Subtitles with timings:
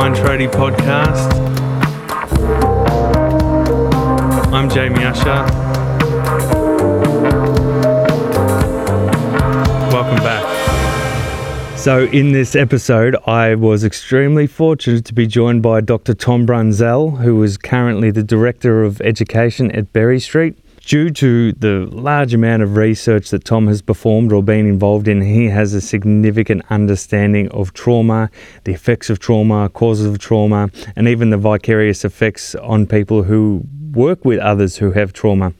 [0.00, 1.30] Mind Tradie podcast.
[4.50, 5.44] I'm Jamie Usher.
[9.92, 11.76] Welcome back.
[11.76, 16.14] So, in this episode, I was extremely fortunate to be joined by Dr.
[16.14, 20.56] Tom Brunzell, who is currently the Director of Education at Berry Street.
[20.90, 25.20] Due to the large amount of research that Tom has performed or been involved in,
[25.20, 28.28] he has a significant understanding of trauma,
[28.64, 33.62] the effects of trauma, causes of trauma, and even the vicarious effects on people who
[33.92, 35.52] work with others who have trauma.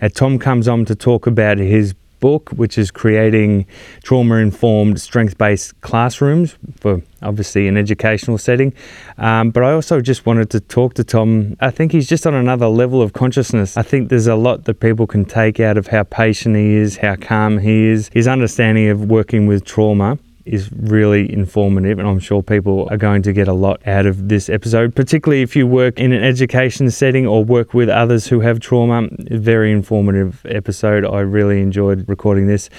[0.00, 3.66] And Tom comes on to talk about his book, which is creating
[4.02, 8.72] trauma informed, strength based classrooms for obviously an educational setting.
[9.16, 11.56] Um, but I also just wanted to talk to Tom.
[11.60, 13.76] I think he's just on another level of consciousness.
[13.76, 16.98] I think there's a lot that people can take out of how patient he is,
[16.98, 22.18] how calm he is, his understanding of working with trauma is really informative, and I'm
[22.18, 25.66] sure people are going to get a lot out of this episode, particularly if you
[25.66, 29.08] work in an education setting or work with others who have trauma.
[29.18, 31.04] Very informative episode.
[31.04, 32.70] I really enjoyed recording this,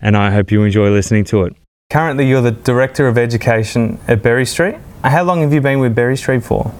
[0.00, 1.56] and I hope you enjoy listening to it.
[1.90, 4.76] Currently, you're the Director of Education at Berry Street.
[5.04, 6.74] How long have you been with Berry Street for?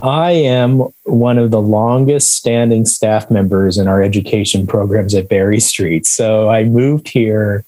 [0.00, 5.58] I am one of the longest standing staff members in our education programs at Berry
[5.58, 6.06] Street.
[6.06, 7.64] So I moved here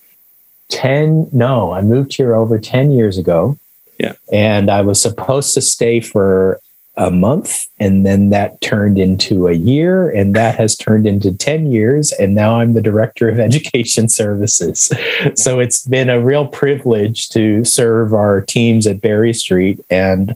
[0.70, 3.58] 10 no i moved here over 10 years ago.
[3.98, 4.14] Yeah.
[4.32, 6.60] And i was supposed to stay for
[6.96, 11.70] a month and then that turned into a year and that has turned into 10
[11.70, 14.90] years and now i'm the director of education services.
[15.34, 20.34] So it's been a real privilege to serve our teams at berry street and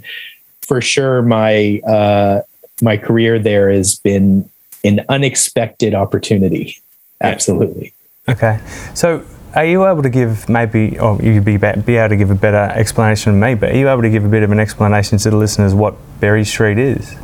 [0.63, 2.43] for sure my uh,
[2.81, 4.49] my career there has been
[4.85, 6.81] an unexpected opportunity.
[7.21, 7.93] Absolutely.
[8.29, 8.61] Okay.
[8.95, 12.35] So are you able to give maybe, or you'd be, be able to give a
[12.35, 15.19] better explanation than me, but are you able to give a bit of an explanation
[15.19, 17.15] to the listeners what Berry Street is?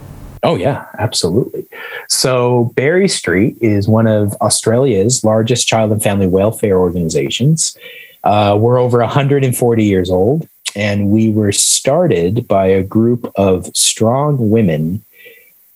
[0.42, 1.66] Oh, yeah, absolutely.
[2.08, 7.76] So, Berry Street is one of Australia's largest child and family welfare organizations.
[8.24, 14.50] Uh, we're over 140 years old, and we were started by a group of strong
[14.50, 15.02] women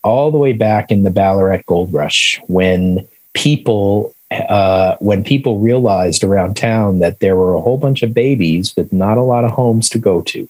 [0.02, 4.13] all the way back in the Ballarat Gold Rush when people
[4.48, 8.92] uh, when people realized around town that there were a whole bunch of babies with
[8.92, 10.48] not a lot of homes to go to.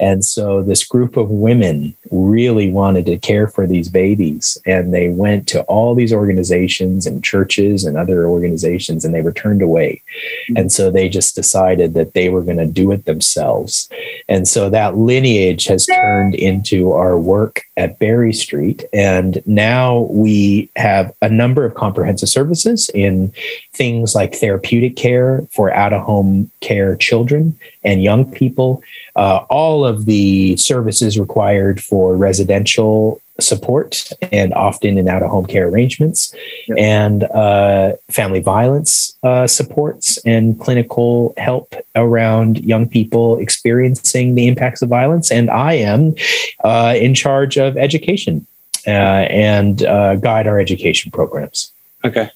[0.00, 4.58] And so this group of women really wanted to care for these babies.
[4.66, 9.32] And they went to all these organizations and churches and other organizations and they were
[9.32, 10.02] turned away.
[10.48, 10.56] Mm-hmm.
[10.56, 13.88] And so they just decided that they were going to do it themselves.
[14.28, 18.84] And so that lineage has turned into our work at Berry Street.
[18.92, 23.32] And now we have a number of comprehensive services in
[23.72, 28.82] things like therapeutic care for out of home care children and young people
[29.16, 35.46] uh, all of the services required for residential support and often in out of home
[35.46, 36.34] care arrangements
[36.68, 36.78] yep.
[36.78, 44.82] and uh, family violence uh, supports and clinical help around young people experiencing the impacts
[44.82, 45.32] of violence.
[45.32, 46.14] And I am
[46.62, 48.46] uh, in charge of education
[48.86, 51.72] uh, and uh, guide our education programs.
[52.04, 52.30] Okay.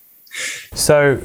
[0.74, 1.20] So,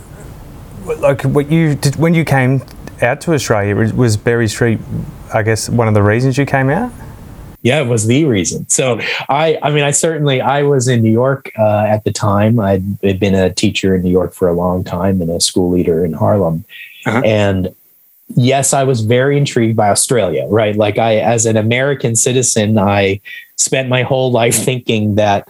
[0.85, 2.61] like what you did when you came
[3.03, 4.79] out to Australia, was Berry Street
[5.33, 6.91] I guess one of the reasons you came out?
[7.63, 8.67] Yeah, it was the reason.
[8.69, 8.99] So
[9.29, 12.59] I, I mean, I certainly, I was in New York uh, at the time.
[12.59, 15.71] I'd, I'd, been a teacher in New York for a long time and a school
[15.71, 16.65] leader in Harlem.
[17.05, 17.21] Uh-huh.
[17.23, 17.73] And
[18.35, 20.75] yes, I was very intrigued by Australia, right?
[20.75, 23.21] Like I, as an American citizen, I
[23.55, 25.49] spent my whole life thinking that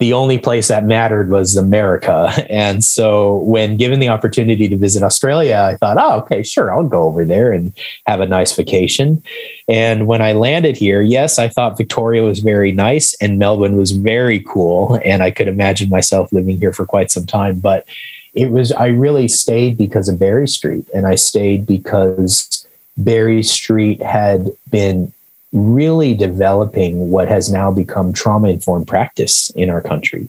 [0.00, 2.32] the only place that mattered was America.
[2.50, 6.84] And so when given the opportunity to visit Australia, I thought, oh, okay, sure, I'll
[6.84, 7.72] go over there and
[8.06, 9.22] have a nice vacation.
[9.68, 13.92] And when I landed here, yes, I thought Victoria was very nice and Melbourne was
[13.92, 15.00] very cool.
[15.04, 17.60] And I could imagine myself living here for quite some time.
[17.60, 17.86] But
[18.34, 20.86] it was, I really stayed because of Berry Street.
[20.92, 22.66] And I stayed because
[22.96, 25.12] Berry Street had been
[25.52, 30.28] really developing what has now become trauma informed practice in our country.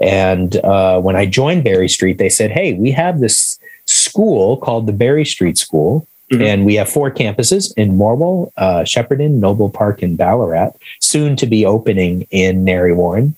[0.00, 4.86] And uh, when I joined Berry Street, they said, Hey, we have this school called
[4.86, 6.06] the Berry Street School.
[6.32, 6.42] Mm-hmm.
[6.42, 10.70] And we have four campuses in Morwell, uh, Shepparton, Noble Park, and Ballarat,
[11.00, 13.36] soon to be opening in Narre Warren.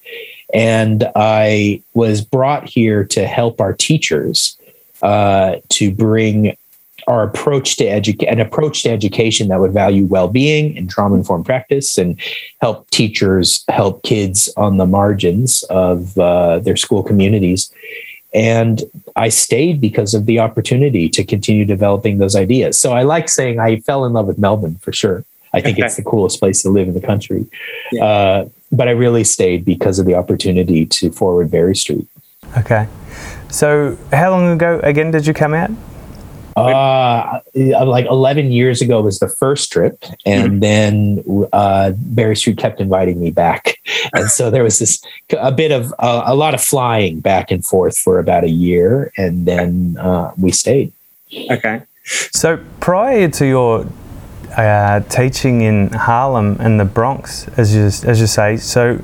[0.54, 4.56] And I was brought here to help our teachers
[5.02, 6.56] uh, to bring
[7.06, 11.98] our approach to edu- an approach to education that would value well-being and trauma-informed practice
[11.98, 12.20] and
[12.60, 17.72] help teachers help kids on the margins of uh, their school communities
[18.34, 18.82] and
[19.14, 23.60] i stayed because of the opportunity to continue developing those ideas so i like saying
[23.60, 25.24] i fell in love with melbourne for sure
[25.56, 25.86] I think okay.
[25.86, 27.46] it's the coolest place to live in the country.
[27.90, 28.04] Yeah.
[28.04, 32.06] Uh, but I really stayed because of the opportunity to forward Berry Street.
[32.58, 32.86] Okay.
[33.48, 35.70] So, how long ago again did you come out?
[36.56, 40.02] Uh, like 11 years ago was the first trip.
[40.24, 40.60] And mm-hmm.
[40.60, 43.78] then uh, Berry Street kept inviting me back.
[44.14, 45.02] And so there was this,
[45.38, 49.12] a bit of, uh, a lot of flying back and forth for about a year.
[49.16, 50.92] And then uh, we stayed.
[51.50, 51.82] Okay.
[52.04, 53.86] So prior to your
[54.56, 58.56] uh, teaching in Harlem and the Bronx, as you as you say.
[58.56, 59.02] So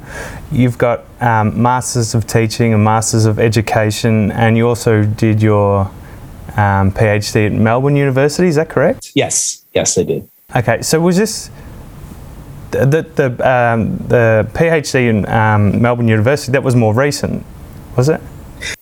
[0.51, 5.91] you've got um, masters of teaching and masters of education, and you also did your
[6.57, 8.49] um, PhD at Melbourne University.
[8.49, 9.13] Is that correct?
[9.15, 10.29] Yes, yes, I did.
[10.55, 11.51] Okay, so was this
[12.71, 16.53] the the um, the PhD in um, Melbourne University?
[16.53, 17.45] That was more recent,
[17.97, 18.21] was it?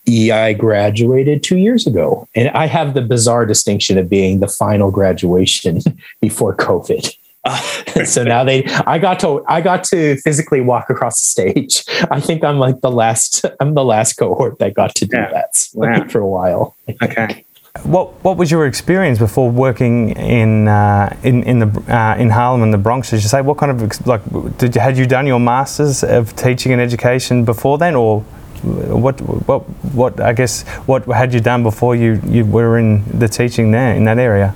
[0.05, 4.47] Yeah, I graduated two years ago, and I have the bizarre distinction of being the
[4.47, 5.81] final graduation
[6.21, 7.15] before COVID.
[8.05, 12.19] so now they i got to i got to physically walk across the stage i
[12.19, 15.31] think i'm like the last i'm the last cohort that got to do yeah.
[15.31, 16.07] that wow.
[16.07, 17.43] for a while okay
[17.83, 22.63] what What was your experience before working in uh, in in the uh, in Harlem
[22.63, 23.09] and the Bronx?
[23.09, 24.21] Did you say what kind of like
[24.57, 28.21] did you, had you done your masters of teaching and education before then, or
[28.61, 29.61] what what
[29.93, 33.93] what I guess what had you done before you you were in the teaching there
[33.95, 34.53] in that area?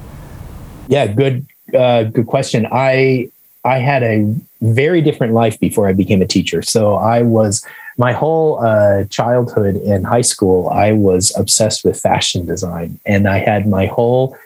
[0.87, 2.67] Yeah, good uh, good question.
[2.71, 3.29] I
[3.63, 6.61] I had a very different life before I became a teacher.
[6.61, 7.65] So I was
[7.97, 13.37] my whole uh, childhood in high school, I was obsessed with fashion design, and I
[13.39, 14.37] had my whole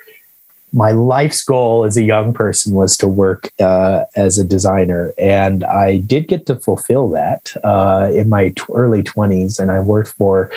[0.72, 5.64] my life's goal as a young person was to work uh, as a designer, and
[5.64, 9.58] I did get to fulfill that uh, in my t- early twenties.
[9.58, 10.52] And I worked for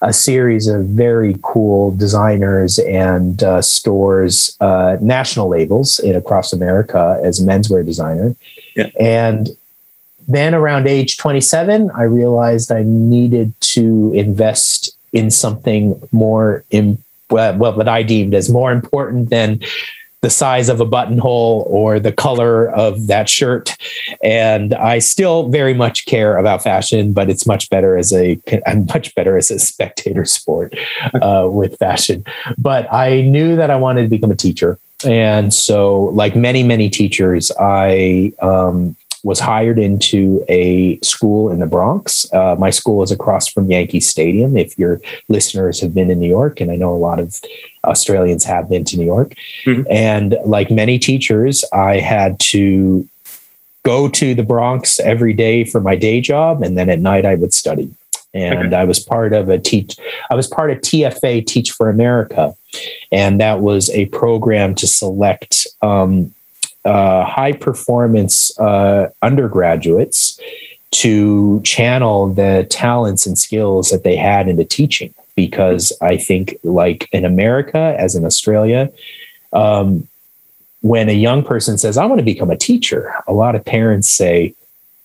[0.00, 7.20] a series of very cool designers and uh, stores, uh, national labels in across America
[7.22, 8.36] as a menswear designer.
[8.74, 8.88] Yeah.
[8.98, 9.50] And
[10.28, 16.98] then around age 27, I realized I needed to invest in something more, in,
[17.30, 19.60] well, what I deemed as more important than
[20.20, 23.76] the size of a buttonhole or the color of that shirt.
[24.22, 28.86] And I still very much care about fashion, but it's much better as a I'm
[28.86, 30.74] much better as a spectator sport
[31.22, 32.24] uh, with fashion.
[32.58, 34.78] But I knew that I wanted to become a teacher.
[35.06, 41.66] And so, like many, many teachers, I um, was hired into a school in the
[41.66, 42.30] Bronx.
[42.32, 44.56] Uh, my school is across from Yankee Stadium.
[44.56, 47.40] If your listeners have been in New York, and I know a lot of
[47.84, 49.34] Australians have been to New York,
[49.64, 49.82] mm-hmm.
[49.90, 53.08] and like many teachers, I had to
[53.84, 57.34] go to the Bronx every day for my day job, and then at night I
[57.34, 57.90] would study.
[58.34, 58.76] And okay.
[58.76, 59.96] I was part of a teach.
[60.30, 62.54] I was part of TFA Teach for America,
[63.10, 66.34] and that was a program to select um,
[66.88, 70.40] uh, high performance uh, undergraduates
[70.90, 75.12] to channel the talents and skills that they had into teaching.
[75.34, 78.90] Because I think, like in America, as in Australia,
[79.52, 80.08] um,
[80.80, 84.08] when a young person says, I want to become a teacher, a lot of parents
[84.08, 84.54] say,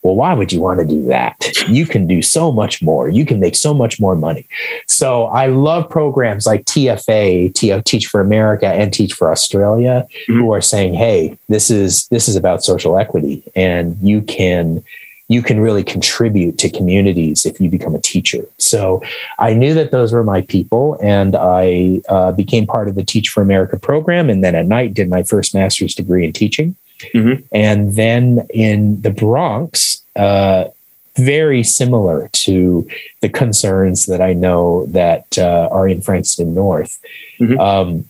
[0.04, 1.36] well, why would you want to do that?
[1.68, 3.10] You can do so much more.
[3.10, 4.46] You can make so much more money.
[4.86, 10.40] So I love programs like TFA, Teach for America and Teach for Australia, mm-hmm.
[10.40, 14.84] who are saying, hey, this is this is about social equity and you can
[15.30, 18.46] you can really contribute to communities if you become a teacher.
[18.58, 19.02] So
[19.40, 23.30] I knew that those were my people, and I uh, became part of the Teach
[23.30, 24.30] for America program.
[24.30, 26.76] And then at night, did my first master's degree in teaching.
[27.14, 27.44] Mm-hmm.
[27.52, 30.66] And then in the Bronx, uh,
[31.16, 32.88] very similar to
[33.22, 37.00] the concerns that I know that uh, are in Frankston North.
[37.40, 37.60] Mm-hmm.
[37.60, 38.10] Um,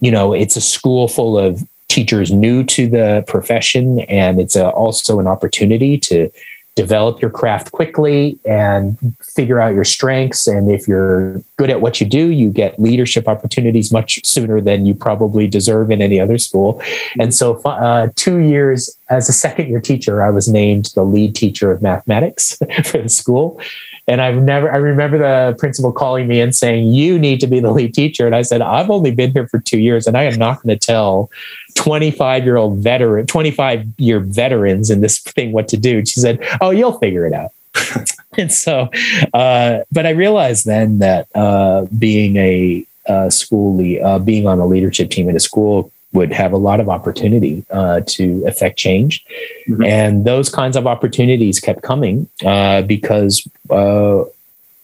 [0.00, 4.68] you know, it's a school full of teachers new to the profession, and it's a,
[4.70, 6.30] also an opportunity to
[6.74, 10.46] develop your craft quickly and figure out your strengths.
[10.46, 14.86] And if you're good at what you do, you get leadership opportunities much sooner than
[14.86, 16.82] you probably deserve in any other school.
[17.18, 21.34] And so, uh, two years as a second year teacher, I was named the lead
[21.34, 23.60] teacher of mathematics for the school.
[24.08, 27.60] And I've never, I remember the principal calling me and saying, You need to be
[27.60, 28.26] the lead teacher.
[28.26, 30.76] And I said, I've only been here for two years and I am not going
[30.76, 31.30] to tell
[31.76, 35.98] 25 year old veteran, 25 year veterans in this thing what to do.
[35.98, 37.52] And she said, Oh, you'll figure it out.
[38.38, 38.90] and so,
[39.34, 44.66] uh, but I realized then that uh, being a uh, school, uh, being on a
[44.66, 49.24] leadership team at a school would have a lot of opportunity uh, to affect change.
[49.68, 49.84] Mm-hmm.
[49.84, 54.24] And those kinds of opportunities kept coming uh, because uh,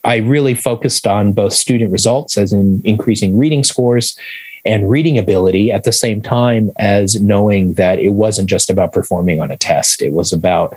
[0.04, 4.18] I really focused on both student results, as in increasing reading scores,
[4.64, 9.40] and reading ability at the same time as knowing that it wasn't just about performing
[9.40, 10.02] on a test.
[10.02, 10.76] It was about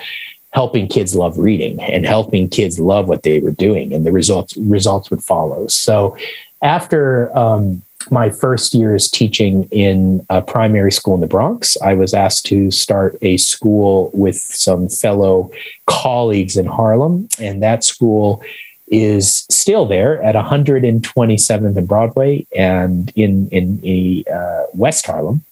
[0.51, 4.55] helping kids love reading and helping kids love what they were doing and the results
[4.57, 6.15] results would follow so
[6.61, 12.13] after um, my first years teaching in a primary school in the Bronx, I was
[12.13, 15.51] asked to start a school with some fellow
[15.85, 17.29] colleagues in Harlem.
[17.39, 18.43] And that school
[18.87, 25.43] is still there at 127th and Broadway and in, in uh, West Harlem.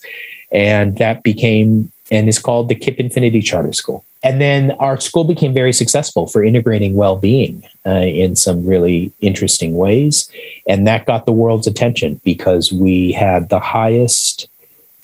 [0.52, 4.04] And that became and is called the KIPP Infinity Charter School.
[4.24, 9.14] And then our school became very successful for integrating well being uh, in some really
[9.22, 10.30] interesting ways.
[10.68, 14.50] And that got the world's attention because we had the highest.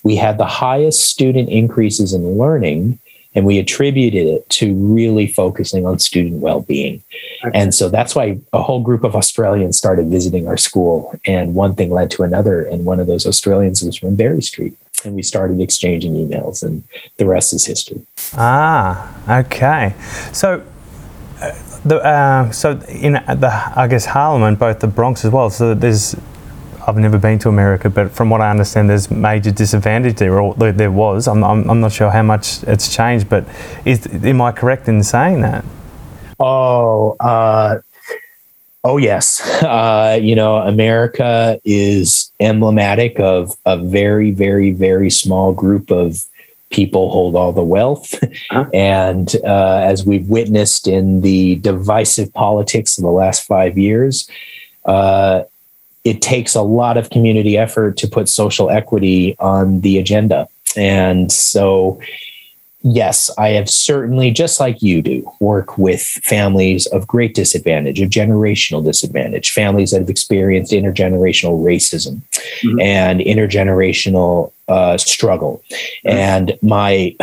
[0.04, 3.00] We had the highest student increases in learning
[3.36, 7.04] and we attributed it to really focusing on student well-being
[7.44, 7.60] okay.
[7.60, 11.76] and so that's why a whole group of australians started visiting our school and one
[11.76, 15.22] thing led to another and one of those australians was from berry street and we
[15.22, 16.84] started exchanging emails, and
[17.18, 18.02] the rest is history.
[18.34, 19.94] Ah, okay.
[20.34, 20.64] So,
[21.42, 21.52] uh,
[21.86, 25.50] the uh, so in the I guess Harlem and both the Bronx as well.
[25.50, 26.16] So there's
[26.88, 30.54] I've never been to America, but from what I understand, there's major disadvantage there, or
[30.54, 31.28] there was.
[31.28, 33.46] I'm, I'm, I'm not sure how much it's changed, but
[33.86, 35.66] is am I correct in saying that?
[36.40, 37.80] Oh, uh,
[38.86, 45.90] Oh yes, uh, you know America is emblematic of a very, very, very small group
[45.90, 46.24] of
[46.70, 48.70] people hold all the wealth, uh-huh.
[48.74, 54.30] and uh, as we've witnessed in the divisive politics of the last five years,
[54.86, 55.42] uh,
[56.04, 61.32] it takes a lot of community effort to put social equity on the agenda, and
[61.32, 62.00] so
[62.86, 68.10] yes, I have certainly, just like you do, work with families of great disadvantage, of
[68.10, 72.22] generational disadvantage, families that have experienced intergenerational racism
[72.64, 72.80] mm-hmm.
[72.80, 75.64] and intergenerational uh, struggle.
[76.06, 76.10] Mm-hmm.
[76.10, 77.16] And my,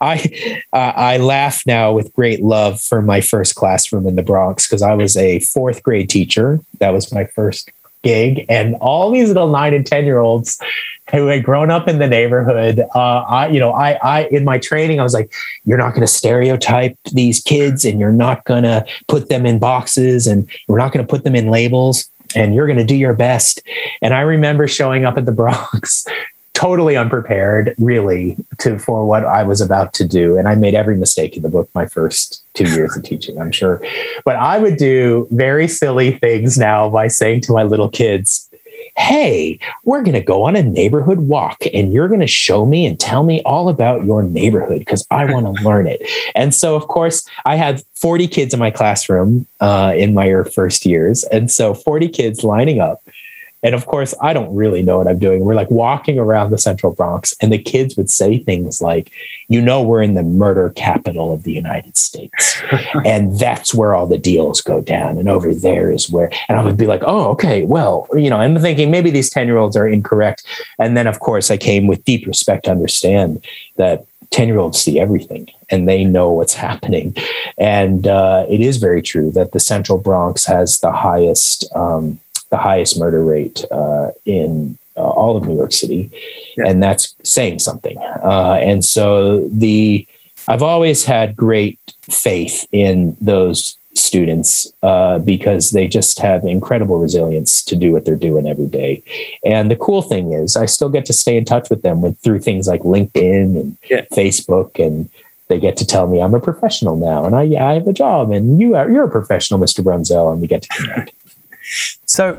[0.00, 4.66] I, uh, I laugh now with great love for my first classroom in the Bronx
[4.66, 6.58] because I was a fourth grade teacher.
[6.80, 7.70] That was my first
[8.02, 10.60] gig, and all these little nine and ten year olds
[11.12, 12.80] who had grown up in the neighborhood.
[12.94, 15.32] Uh, I, you know, I, I, in my training, I was like,
[15.64, 19.58] you're not going to stereotype these kids and you're not going to put them in
[19.58, 22.96] boxes and we're not going to put them in labels and you're going to do
[22.96, 23.62] your best.
[24.02, 26.06] And I remember showing up at the Bronx
[26.54, 30.96] totally unprepared really to for what I was about to do and I made every
[30.96, 33.82] mistake in the book my first 2 years of teaching I'm sure
[34.24, 38.48] but I would do very silly things now by saying to my little kids
[38.96, 42.86] hey, we're going to go on a neighborhood walk and you're going to show me
[42.86, 46.08] and tell me all about your neighborhood because I want to learn it.
[46.34, 50.86] And so, of course, I had 40 kids in my classroom uh, in my first
[50.86, 51.24] years.
[51.24, 53.02] And so, 40 kids lining up
[53.66, 55.40] and of course, I don't really know what I'm doing.
[55.40, 59.10] We're like walking around the central Bronx, and the kids would say things like,
[59.48, 62.62] You know, we're in the murder capital of the United States.
[63.04, 65.18] and that's where all the deals go down.
[65.18, 68.36] And over there is where, and I would be like, Oh, okay, well, you know,
[68.36, 70.44] I'm thinking maybe these 10 year olds are incorrect.
[70.78, 73.44] And then, of course, I came with deep respect to understand
[73.78, 77.16] that 10 year olds see everything and they know what's happening.
[77.58, 81.66] And uh, it is very true that the central Bronx has the highest.
[81.74, 82.20] Um,
[82.56, 86.10] the highest murder rate uh, in uh, all of New York City,
[86.56, 86.68] yeah.
[86.68, 87.98] and that's saying something.
[88.22, 90.06] Uh, and so the
[90.48, 97.64] I've always had great faith in those students uh, because they just have incredible resilience
[97.64, 99.02] to do what they're doing every day.
[99.44, 102.18] And the cool thing is, I still get to stay in touch with them with
[102.20, 104.02] through things like LinkedIn and yeah.
[104.12, 105.10] Facebook and
[105.48, 108.30] they get to tell me I'm a professional now and I, I have a job
[108.30, 109.82] and you are, you're a professional, Mr.
[109.82, 111.12] Brunzell, and we get to connect.
[112.06, 112.38] So,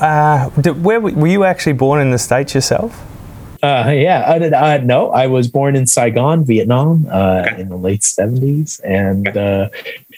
[0.00, 3.04] uh, did, where were you actually born in the states yourself?
[3.62, 7.60] Uh, yeah, I did, uh, no, I was born in Saigon, Vietnam, uh, okay.
[7.60, 9.62] in the late seventies, and okay.
[9.64, 9.68] Uh,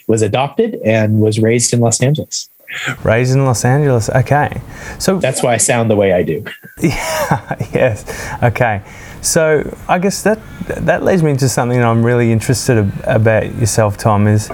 [0.07, 2.49] was adopted and was raised in Los Angeles.
[3.03, 4.09] Raised in Los Angeles.
[4.09, 4.61] Okay,
[4.99, 6.45] so that's why I sound the way I do.
[6.81, 7.55] Yeah.
[7.73, 8.05] yes.
[8.41, 8.81] Okay.
[9.21, 13.97] So I guess that that leads me into something that I'm really interested about yourself,
[13.97, 14.25] Tom.
[14.25, 14.47] Is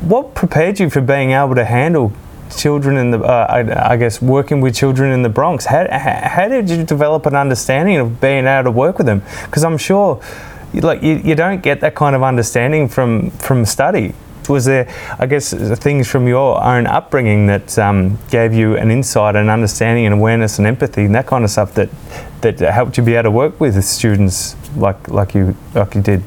[0.00, 2.12] what prepared you for being able to handle
[2.56, 5.66] children in the, uh, I, I, guess, working with children in the Bronx.
[5.66, 9.22] How, how did you develop an understanding of being able to work with them?
[9.44, 10.20] Because I'm sure,
[10.72, 14.14] like, you, you don't get that kind of understanding from from study.
[14.48, 14.86] Was there,
[15.18, 20.04] I guess, things from your own upbringing that um, gave you an insight and understanding
[20.04, 21.88] and awareness and empathy and that kind of stuff that
[22.42, 26.22] that helped you be able to work with students like like you like you did?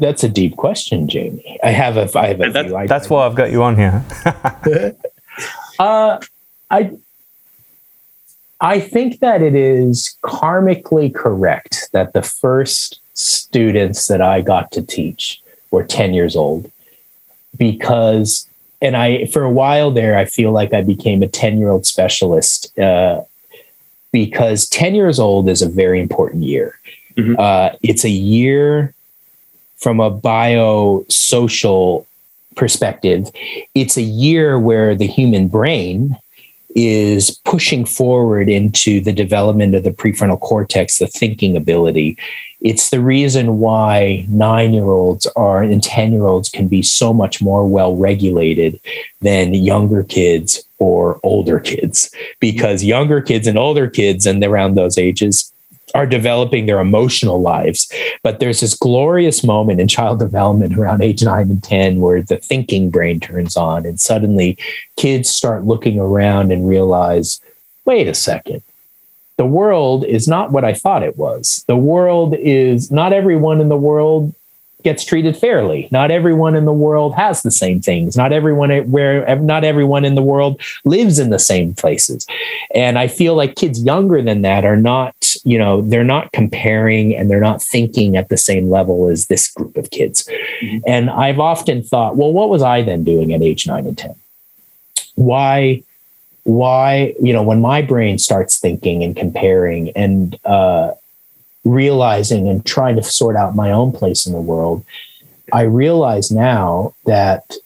[0.00, 1.58] That's a deep question, Jamie.
[1.62, 4.02] I have a I have a that's, that's why I've got you on here.
[5.80, 6.20] Uh,
[6.70, 6.92] I
[8.60, 14.82] I think that it is karmically correct that the first students that I got to
[14.82, 16.70] teach were 10 years old
[17.56, 18.46] because
[18.82, 21.86] and I for a while there I feel like I became a 10 year old
[21.86, 23.22] specialist uh,
[24.12, 26.78] because 10 years old is a very important year.
[27.16, 27.36] Mm-hmm.
[27.38, 28.92] Uh, it's a year
[29.78, 32.04] from a biosocial
[32.56, 33.30] perspective.
[33.74, 36.16] It's a year where the human brain
[36.76, 42.16] is pushing forward into the development of the prefrontal cortex, the thinking ability.
[42.60, 47.12] It's the reason why nine year olds are and 10 year olds can be so
[47.12, 48.78] much more well regulated
[49.20, 54.98] than younger kids or older kids, because younger kids and older kids and around those
[54.98, 55.52] ages
[55.94, 57.92] are developing their emotional lives.
[58.22, 62.36] But there's this glorious moment in child development around age nine and 10 where the
[62.36, 64.58] thinking brain turns on, and suddenly
[64.96, 67.40] kids start looking around and realize
[67.84, 68.62] wait a second.
[69.36, 71.64] The world is not what I thought it was.
[71.66, 74.34] The world is not everyone in the world
[74.82, 75.88] gets treated fairly.
[75.90, 78.16] Not everyone in the world has the same things.
[78.16, 82.26] Not everyone where not everyone in the world lives in the same places.
[82.74, 87.14] And I feel like kids younger than that are not, you know, they're not comparing
[87.14, 90.28] and they're not thinking at the same level as this group of kids.
[90.62, 90.78] Mm-hmm.
[90.86, 94.14] And I've often thought, well, what was I then doing at age 9 and 10?
[95.14, 95.82] Why
[96.44, 100.92] why, you know, when my brain starts thinking and comparing and uh
[101.64, 104.84] realizing and trying to sort out my own place in the world,
[105.52, 107.56] I realize now that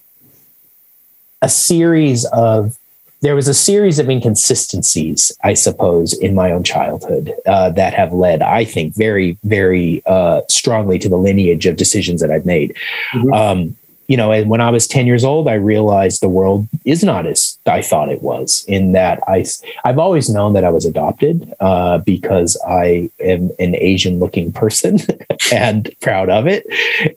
[1.41, 2.77] a series of
[3.25, 8.13] there was a series of inconsistencies, I suppose, in my own childhood uh, that have
[8.13, 12.77] led, I think, very, very uh, strongly to the lineage of decisions that I've made.
[13.15, 13.33] Mm-hmm.
[13.33, 17.03] Um, you know, and when I was 10 years old, I realized the world is
[17.03, 19.45] not as I thought it was in that I,
[19.85, 24.99] I've always known that I was adopted uh, because I am an Asian looking person
[25.53, 26.67] and proud of it.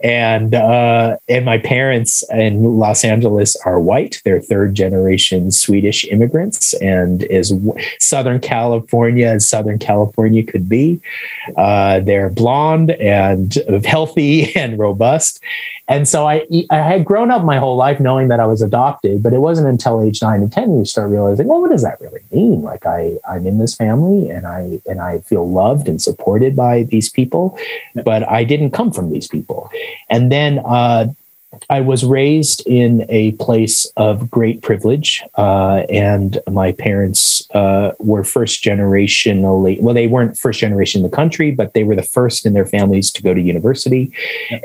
[0.04, 4.22] And, uh, and my parents in Los Angeles are white.
[4.24, 7.54] They're third generation Swedish immigrants and as
[8.00, 11.00] Southern California as Southern California could be.
[11.56, 13.54] Uh, they're blonde and
[13.86, 15.42] healthy and robust.
[15.88, 19.24] And so I, I had grown up my whole life knowing that I was adopted,
[19.24, 22.00] but it wasn't until age nine and 10 you start realizing, well, what does that
[22.02, 22.62] really mean?
[22.62, 26.84] Like I, I'm in this family and I, and I feel loved and supported by
[26.84, 27.58] these people,
[27.96, 29.70] but I didn't come from these people.
[30.10, 31.14] And then, uh,
[31.70, 38.26] I was raised in a place of great privilege, uh, and my parents uh, were
[38.26, 39.80] first generationally.
[39.82, 42.66] Well, they weren't first generation in the country, but they were the first in their
[42.66, 44.12] families to go to university.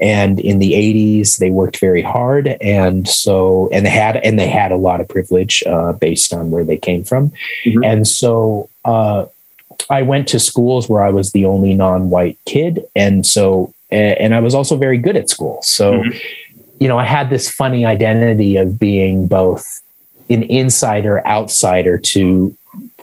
[0.00, 4.48] And in the '80s, they worked very hard, and so and they had and they
[4.48, 7.32] had a lot of privilege uh, based on where they came from,
[7.64, 7.84] mm-hmm.
[7.84, 8.68] and so.
[8.84, 9.26] Uh,
[9.90, 14.40] I went to schools where I was the only non-white kid, and so and I
[14.40, 15.60] was also very good at school.
[15.62, 15.94] So.
[15.94, 16.18] Mm-hmm
[16.82, 19.80] you know, I had this funny identity of being both
[20.28, 22.56] an insider, outsider to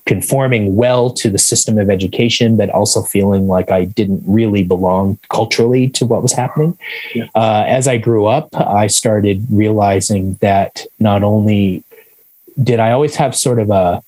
[0.05, 5.17] conforming well to the system of education, but also feeling like I didn't really belong
[5.29, 6.77] culturally to what was happening.
[7.15, 7.27] Yeah.
[7.33, 11.85] Uh, as I grew up, I started realizing that not only
[12.61, 14.03] did I always have sort of a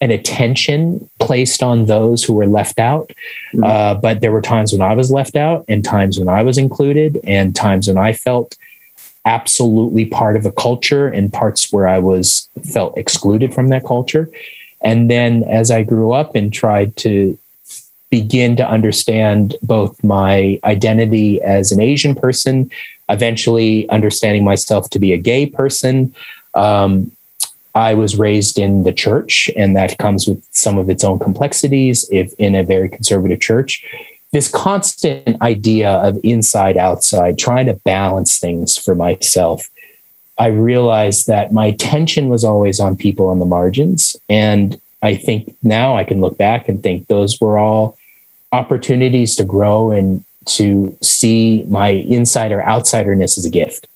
[0.00, 3.10] an attention placed on those who were left out.
[3.54, 3.64] Mm-hmm.
[3.64, 6.58] Uh, but there were times when I was left out, and times when I was
[6.58, 8.56] included, and times when I felt
[9.26, 14.30] absolutely part of a culture and parts where I was felt excluded from that culture.
[14.80, 17.38] And then as I grew up and tried to
[18.08, 22.70] begin to understand both my identity as an Asian person,
[23.08, 26.14] eventually understanding myself to be a gay person.
[26.54, 27.12] Um,
[27.74, 32.08] I was raised in the church, and that comes with some of its own complexities.
[32.10, 33.84] If in a very conservative church,
[34.36, 39.70] this constant idea of inside outside, trying to balance things for myself,
[40.36, 44.14] I realized that my attention was always on people on the margins.
[44.28, 47.96] And I think now I can look back and think those were all
[48.52, 50.22] opportunities to grow and
[50.56, 53.86] to see my insider outsiderness as a gift.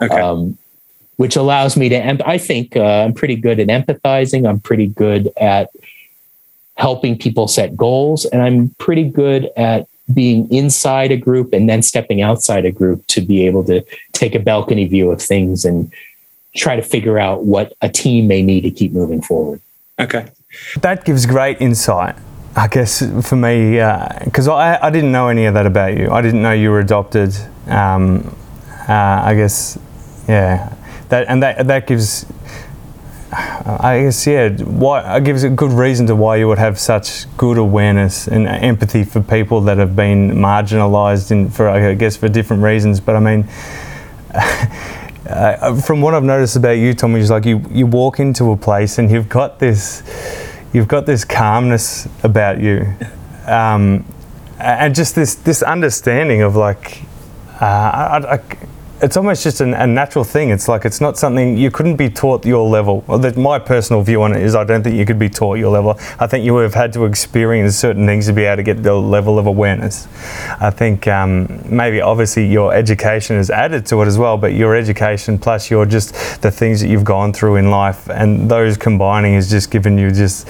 [0.00, 0.20] Okay.
[0.20, 0.56] Um,
[1.16, 4.48] which allows me to, I think uh, I'm pretty good at empathizing.
[4.48, 5.70] I'm pretty good at
[6.78, 8.24] helping people set goals.
[8.26, 13.06] And I'm pretty good at being inside a group and then stepping outside a group
[13.08, 15.92] to be able to take a balcony view of things and
[16.56, 19.60] try to figure out what a team may need to keep moving forward.
[19.98, 20.28] Okay.
[20.80, 22.16] That gives great insight.
[22.56, 23.72] I guess for me,
[24.24, 26.10] because uh, I, I didn't know any of that about you.
[26.10, 27.36] I didn't know you were adopted.
[27.66, 28.34] Um,
[28.88, 29.78] uh, I guess,
[30.26, 30.74] yeah,
[31.10, 32.24] that and that that gives
[33.30, 34.50] I guess yeah.
[34.50, 39.04] Why gives a good reason to why you would have such good awareness and empathy
[39.04, 43.00] for people that have been marginalised in for I guess for different reasons.
[43.00, 43.48] But I mean,
[45.28, 48.56] uh, from what I've noticed about you, Tommy, is like you you walk into a
[48.56, 50.02] place and you've got this
[50.72, 52.86] you've got this calmness about you,
[53.46, 54.06] um,
[54.58, 57.02] and just this this understanding of like.
[57.60, 58.67] Uh, I, I,
[59.00, 60.50] it's almost just an, a natural thing.
[60.50, 63.04] It's like it's not something you couldn't be taught your level.
[63.06, 65.58] Well, the, my personal view on it is I don't think you could be taught
[65.58, 65.98] your level.
[66.18, 68.82] I think you would have had to experience certain things to be able to get
[68.82, 70.08] the level of awareness.
[70.60, 74.74] I think um, maybe obviously your education has added to it as well, but your
[74.74, 79.34] education plus your just the things that you've gone through in life and those combining
[79.34, 80.48] has just given you just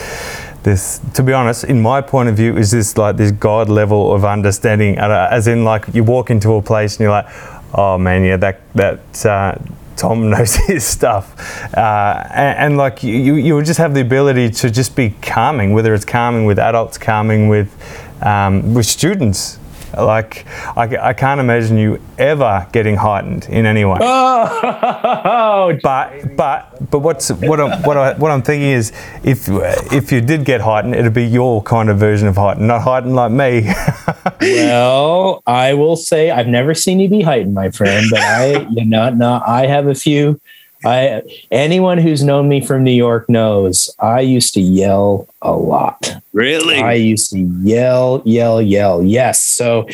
[0.64, 4.12] this to be honest in my point of view is this like this god level
[4.12, 7.28] of understanding as in like you walk into a place and you're like
[7.74, 9.56] oh man, yeah, that that uh,
[9.96, 14.50] Tom knows his stuff, uh, and, and, like you, you would just have the ability
[14.50, 17.74] to just be calming, whether it's calming with adults, calming with
[18.22, 19.58] um, with students.
[19.96, 23.98] Like I, I can't imagine you ever getting heightened in any way.
[24.00, 28.92] Oh, but but but what's what I'm what I what I'm thinking is
[29.24, 29.48] if
[29.92, 33.16] if you did get heightened, it'd be your kind of version of heightened, not heightened
[33.16, 33.72] like me.
[34.40, 38.84] well, I will say I've never seen you be heightened, my friend, but I you
[38.84, 40.40] know no, I have a few
[40.84, 46.14] I anyone who's known me from New York knows I used to yell a lot.
[46.32, 46.76] Really?
[46.76, 49.02] I used to yell, yell, yell.
[49.02, 49.42] Yes.
[49.42, 49.88] So,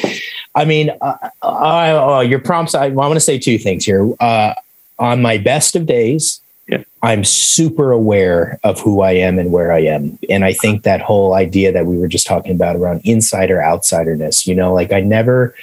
[0.55, 2.75] I mean, uh, I, uh, your prompts.
[2.75, 4.13] I, I want to say two things here.
[4.21, 4.55] Uh,
[4.99, 6.83] on my best of days, yeah.
[7.03, 10.19] I'm super aware of who I am and where I am.
[10.31, 14.47] And I think that whole idea that we were just talking about around insider outsiderness,
[14.47, 15.55] you know, like I never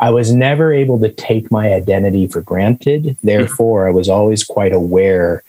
[0.00, 3.18] I was never able to take my identity for granted.
[3.22, 5.42] Therefore, I was always quite aware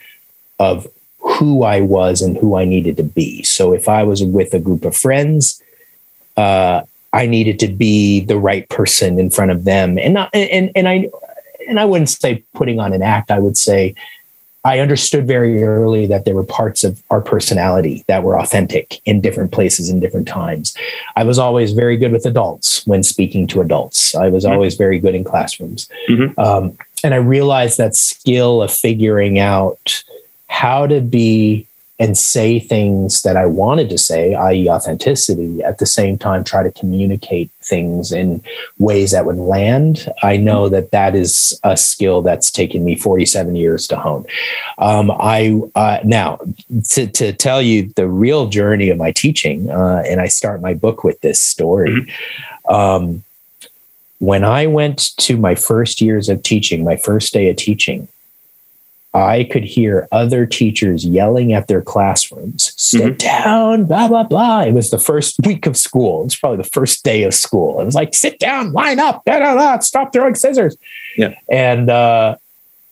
[0.60, 0.88] of
[1.19, 3.43] who I was and who I needed to be.
[3.43, 5.62] So if I was with a group of friends,
[6.36, 6.82] uh,
[7.13, 10.88] I needed to be the right person in front of them, and not, and and
[10.88, 11.10] I
[11.67, 13.32] and I wouldn't say putting on an act.
[13.32, 13.95] I would say
[14.63, 19.19] I understood very early that there were parts of our personality that were authentic in
[19.19, 20.76] different places and different times.
[21.15, 24.13] I was always very good with adults when speaking to adults.
[24.13, 24.54] I was mm-hmm.
[24.54, 25.89] always very good in classrooms.
[26.08, 26.39] Mm-hmm.
[26.39, 30.04] Um, and I realized that skill of figuring out
[30.47, 31.65] how to be
[32.01, 36.63] and say things that I wanted to say, i.e., authenticity, at the same time, try
[36.63, 38.43] to communicate things in
[38.79, 40.11] ways that would land.
[40.23, 44.25] I know that that is a skill that's taken me 47 years to hone.
[44.79, 46.39] Um, I uh, now
[46.89, 50.73] to, to tell you the real journey of my teaching, uh, and I start my
[50.73, 51.91] book with this story.
[51.91, 52.73] Mm-hmm.
[52.73, 53.23] Um,
[54.17, 58.07] when I went to my first years of teaching, my first day of teaching,
[59.13, 63.17] I could hear other teachers yelling at their classrooms, sit mm-hmm.
[63.17, 64.62] down, blah, blah, blah.
[64.62, 66.24] It was the first week of school.
[66.24, 67.82] It's probably the first day of school.
[67.82, 70.78] It was like, sit down, line up, blah, blah, blah, stop throwing scissors.
[71.17, 71.36] Yeah.
[71.50, 72.38] And uh,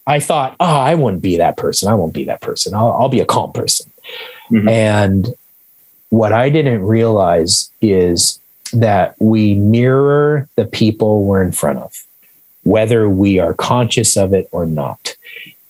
[0.06, 1.88] I thought, oh, I wouldn't be that person.
[1.88, 2.74] I won't be that person.
[2.74, 3.90] I'll, I'll be a calm person.
[4.52, 4.68] Mm-hmm.
[4.68, 5.28] And
[6.10, 8.40] what I didn't realize is
[8.74, 12.06] that we mirror the people we're in front of,
[12.64, 15.16] whether we are conscious of it or not.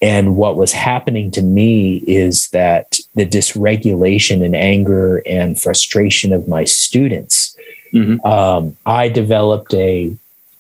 [0.01, 6.47] And what was happening to me is that the dysregulation and anger and frustration of
[6.47, 7.57] my students,
[7.93, 8.25] mm-hmm.
[8.25, 10.15] um, I developed a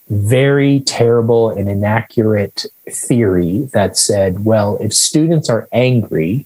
[0.09, 6.45] very terrible and inaccurate theory that said, well, if students are angry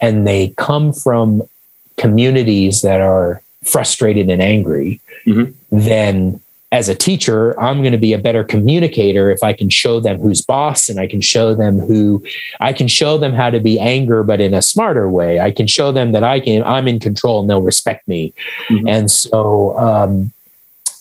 [0.00, 1.48] and they come from
[1.96, 5.52] communities that are frustrated and angry, mm-hmm.
[5.70, 10.00] then as a teacher, I'm going to be a better communicator if I can show
[10.00, 12.22] them who's boss and I can show them who
[12.60, 15.40] I can show them how to be anger, but in a smarter way.
[15.40, 18.34] I can show them that I can, I'm in control and they'll respect me.
[18.68, 18.86] Mm-hmm.
[18.86, 20.32] And so, um,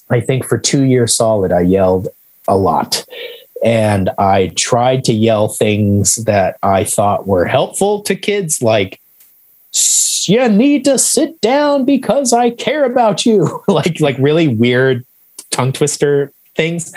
[0.10, 2.08] I think for two years solid, I yelled
[2.48, 3.06] a lot
[3.62, 9.02] and I tried to yell things that I thought were helpful to kids, like,
[10.28, 13.64] you need to sit down because I care about you.
[13.68, 15.06] like, like really weird
[15.52, 16.94] tongue twister things.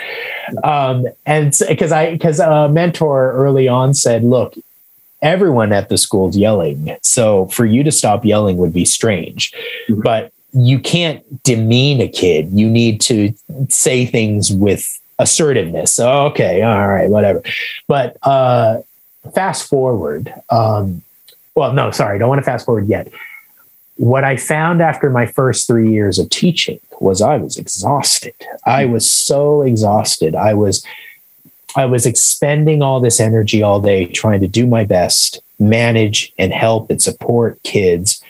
[0.63, 4.55] Um, and because I, because a mentor early on said, look,
[5.21, 6.97] everyone at the school's yelling.
[7.01, 9.53] So for you to stop yelling would be strange,
[9.87, 10.01] mm-hmm.
[10.01, 12.49] but you can't demean a kid.
[12.51, 13.33] You need to
[13.69, 15.93] say things with assertiveness.
[15.93, 16.63] So, okay.
[16.63, 17.09] All right.
[17.09, 17.43] Whatever.
[17.87, 18.81] But, uh,
[19.35, 21.03] fast forward, um,
[21.53, 23.11] well, no, sorry, don't want to fast forward yet.
[23.97, 28.33] What I found after my first three years of teaching was I was exhausted.
[28.65, 28.93] I hmm.
[28.93, 30.35] was so exhausted.
[30.35, 30.85] I was
[31.75, 36.51] I was expending all this energy all day trying to do my best manage and
[36.51, 38.21] help and support kids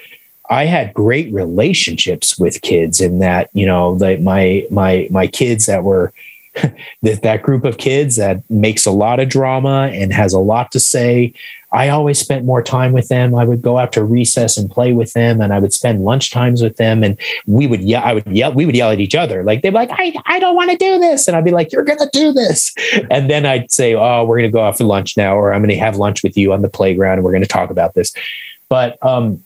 [0.52, 5.66] I had great relationships with kids in that, you know, like my my my kids
[5.68, 6.12] that were
[7.02, 10.72] that, that group of kids that makes a lot of drama and has a lot
[10.72, 11.34] to say.
[11.74, 13.34] I always spent more time with them.
[13.34, 16.30] I would go out to recess and play with them, and I would spend lunch
[16.30, 17.02] times with them.
[17.02, 19.42] And we would yell, I would yell, we would yell at each other.
[19.44, 21.30] Like they'd be like, I, I don't want to do this.
[21.30, 22.74] And I'd be like, You're gonna do this.
[23.10, 25.76] And then I'd say, Oh, we're gonna go out for lunch now, or I'm gonna
[25.76, 28.14] have lunch with you on the playground and we're gonna talk about this.
[28.68, 29.42] But um,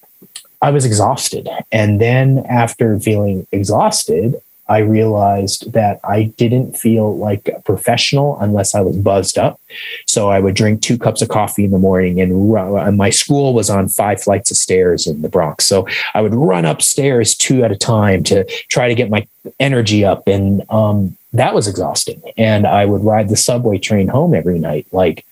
[0.62, 1.48] I was exhausted.
[1.72, 8.74] And then after feeling exhausted, I realized that I didn't feel like a professional unless
[8.74, 9.62] I was buzzed up.
[10.08, 13.12] So I would drink two cups of coffee in the morning, and, run, and my
[13.12, 15.66] school was on five flights of stairs in the Bronx.
[15.66, 19.28] So I would run upstairs two at a time to try to get my
[19.60, 22.22] energy up, and um, that was exhausting.
[22.38, 25.26] And I would ride the subway train home every night, like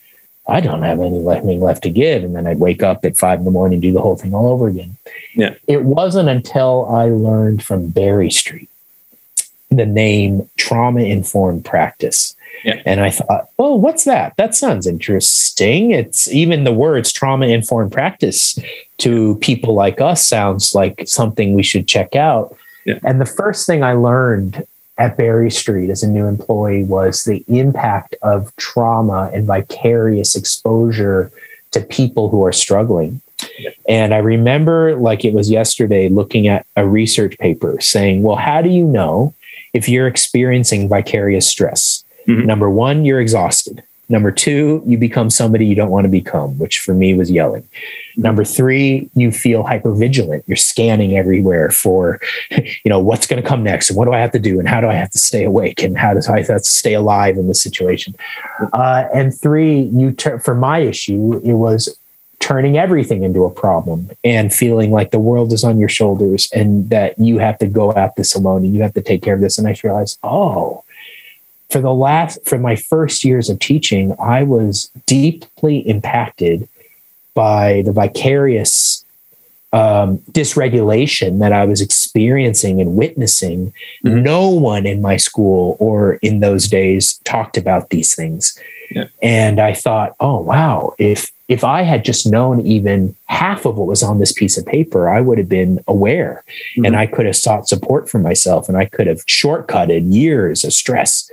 [0.46, 2.24] I don't have anything left to give.
[2.24, 4.52] And then I'd wake up at five in the morning, do the whole thing all
[4.52, 4.98] over again.
[5.36, 5.56] Yeah.
[5.68, 8.70] It wasn't until I learned from Berry Street
[9.76, 12.36] the name trauma informed practice.
[12.64, 12.82] Yeah.
[12.86, 14.36] And I thought, oh, what's that?
[14.38, 15.92] That sounds interesting.
[15.92, 18.58] It's even the words trauma informed practice
[19.00, 22.56] to people like us sounds like something we should check out.
[22.86, 23.00] Yeah.
[23.04, 24.66] And the first thing I learned
[24.98, 31.32] at Berry Street as a new employee was the impact of trauma and vicarious exposure
[31.72, 33.20] to people who are struggling.
[33.90, 38.62] And I remember, like it was yesterday, looking at a research paper saying, well, how
[38.62, 39.34] do you know
[39.74, 42.04] if you're experiencing vicarious stress?
[42.28, 42.46] Mhm.
[42.46, 43.84] Number one, you're exhausted.
[44.10, 47.64] Number two, you become somebody you don't want to become, which for me was yelling.
[48.18, 50.44] Number three, you feel hypervigilant.
[50.46, 52.20] You're scanning everywhere for,
[52.52, 54.68] you know, what's going to come next and what do I have to do and
[54.68, 57.38] how do I have to stay awake and how does I have to stay alive
[57.38, 58.14] in this situation.
[58.74, 61.98] Uh, and three, you tur- for my issue, it was
[62.44, 66.90] turning everything into a problem and feeling like the world is on your shoulders and
[66.90, 69.40] that you have to go at this alone and you have to take care of
[69.40, 69.58] this.
[69.58, 70.84] And I realized, oh,
[71.70, 76.68] for the last for my first years of teaching, I was deeply impacted
[77.34, 79.06] by the vicarious
[79.72, 83.72] um, dysregulation that I was experiencing and witnessing.
[84.04, 84.22] Mhm.
[84.22, 88.60] No one in my school or in those days talked about these things.
[88.92, 89.06] Yeah.
[89.22, 93.88] And I thought, oh wow, if if I had just known even half of what
[93.88, 96.44] was on this piece of paper, I would have been aware
[96.78, 97.02] and Mhm.
[97.04, 101.30] I could have sought support for myself and I could have shortcutted years of stress,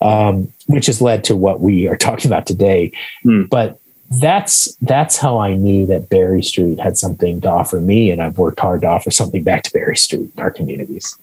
[0.00, 2.92] um, which has led to what we are talking about today.
[3.26, 3.48] Mm.
[3.50, 3.78] But
[4.22, 8.38] that's that's how I knew that Berry Street had something to offer me, and I've
[8.38, 11.14] worked hard to offer something back to Berry Street, our communities.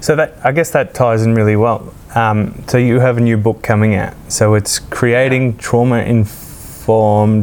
[0.00, 1.80] So that I guess that ties in really well.
[2.14, 4.14] Um, so you have a new book coming out.
[4.28, 6.47] So it's creating trauma informed,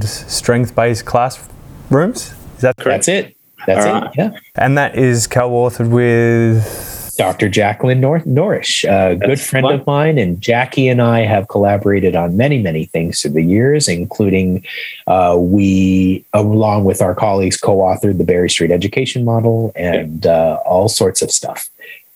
[0.01, 2.33] strength based classrooms.
[2.55, 3.05] Is that correct?
[3.05, 3.37] That's it.
[3.67, 3.99] That's All it.
[4.05, 4.15] right.
[4.17, 4.31] Yeah.
[4.55, 6.93] And that is co-authored with.
[7.17, 7.49] Dr.
[7.49, 9.73] Jacolyn Nor- Norrish, a good friend fun.
[9.75, 13.87] of mine, and Jackie and I have collaborated on many, many things through the years,
[13.87, 14.65] including
[15.07, 20.89] uh, we, along with our colleagues, co-authored the Berry Street Education Model and uh, all
[20.89, 21.69] sorts of stuff.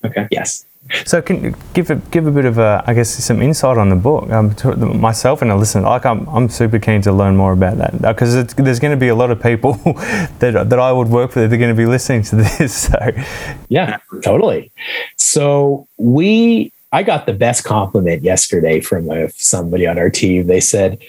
[0.03, 0.27] Okay.
[0.31, 0.65] Yes.
[1.05, 3.95] So can give a give a bit of a, I guess some insight on the
[3.95, 4.29] book.
[4.31, 4.55] Um,
[4.99, 8.33] myself and a listener, like I'm, I'm super keen to learn more about that because
[8.55, 9.73] there's going to be a lot of people
[10.39, 11.49] that that I would work with.
[11.49, 12.87] They're going to be listening to this.
[12.87, 12.97] So
[13.69, 14.71] Yeah, totally.
[15.17, 20.47] So we, I got the best compliment yesterday from uh, somebody on our team.
[20.47, 20.99] They said,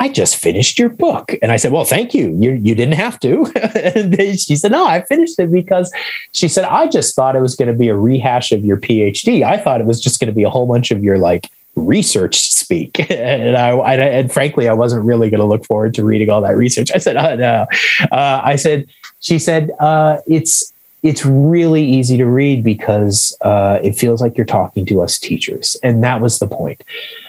[0.00, 2.36] "I just finished your book," and I said, "Well, thank you.
[2.36, 3.44] You you didn't have to."
[3.94, 5.92] and she said, "No, I finished it because,"
[6.32, 9.44] she said, "I just thought it was going to be a rehash of your PhD.
[9.44, 12.40] I thought it was just going to be a whole bunch of your like." research
[12.40, 16.28] speak and I, I and frankly I wasn't really going to look forward to reading
[16.28, 17.66] all that research I said oh, no
[18.10, 18.86] uh, I said
[19.20, 24.46] she said uh, it's it's really easy to read because uh, it feels like you're
[24.46, 25.76] talking to us teachers.
[25.82, 26.82] And that was the point.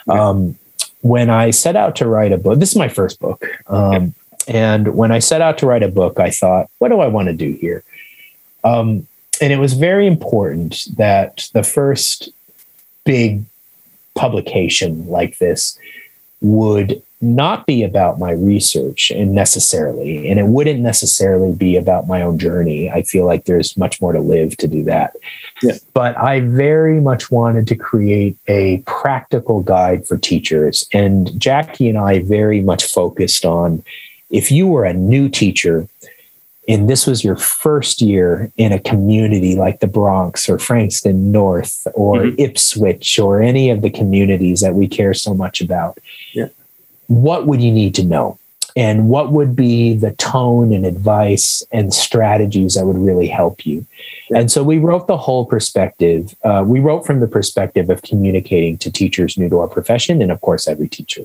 [0.09, 0.57] Um,
[1.01, 3.45] when I set out to write a book, this is my first book.
[3.67, 4.13] Um,
[4.47, 7.27] And when I set out to write a book, I thought, what do I want
[7.27, 7.83] to do here?
[8.63, 9.07] Um,
[9.39, 12.29] and it was very important that the first
[13.05, 13.43] big
[14.15, 15.77] publication like this
[16.41, 22.21] would not be about my research and necessarily and it wouldn't necessarily be about my
[22.21, 25.15] own journey i feel like there's much more to live to do that
[25.61, 25.73] Yeah.
[25.93, 31.97] but i very much wanted to create a practical guide for teachers and jackie and
[31.97, 33.83] i very much focused on
[34.31, 35.87] if you were a new teacher
[36.67, 41.85] and this was your first year in a community like the Bronx or Frankston North
[41.95, 42.35] or Mhm.
[42.39, 45.97] Ipswich or any of the communities that we care so much about,
[46.33, 46.49] Yeah.
[47.11, 48.37] What would you need to know?
[48.75, 53.85] and what would be the tone and advice and strategies that would really help you.
[54.33, 56.35] And so we wrote the whole perspective.
[56.43, 60.31] Uh, we wrote from the perspective of communicating to teachers new to our profession, and
[60.31, 61.23] of course, every teacher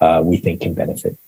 [0.00, 1.18] uh, we think can benefit.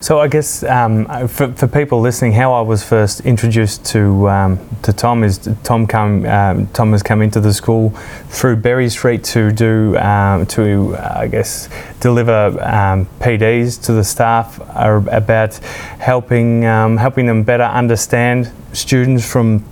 [0.00, 4.60] So I guess um, for, for people listening, how I was first introduced to um,
[4.82, 7.90] to Tom is Tom come um, Tom has come into the school
[8.28, 12.32] through Berry Street to do um, to uh, I guess deliver
[12.62, 15.56] um, PDs to the staff about
[15.98, 19.64] helping um, helping them better understand students from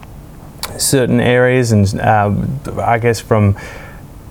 [0.77, 2.35] certain areas and uh,
[2.83, 3.57] I guess from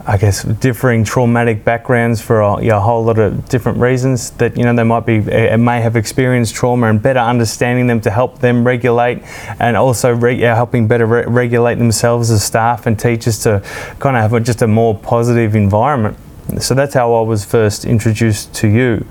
[0.07, 4.29] I guess differing traumatic backgrounds for a, you know, a, whole lot of different reasons
[4.31, 7.99] that you know they might be uh, may have experienced trauma and better understanding them
[8.01, 9.23] to help them regulate
[9.59, 13.63] and also re- helping better re- regulate themselves as staff and teachers to
[13.99, 16.15] kind of have a, just a more positive environment.
[16.59, 19.07] So that's how I was first introduced to you,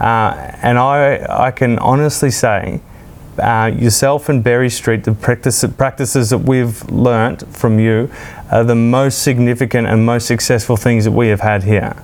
[0.00, 2.80] uh, and I I can honestly say.
[3.38, 8.10] Uh, yourself and Berry Street, the practice, practices that we've learnt from you
[8.50, 12.02] are the most significant and most successful things that we have had here.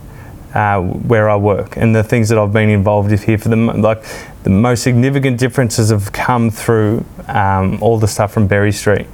[0.54, 3.56] Uh, where I work and the things that I've been involved with here for the
[3.56, 4.04] like
[4.44, 9.08] the most significant differences have come through um, all the stuff from Berry Street,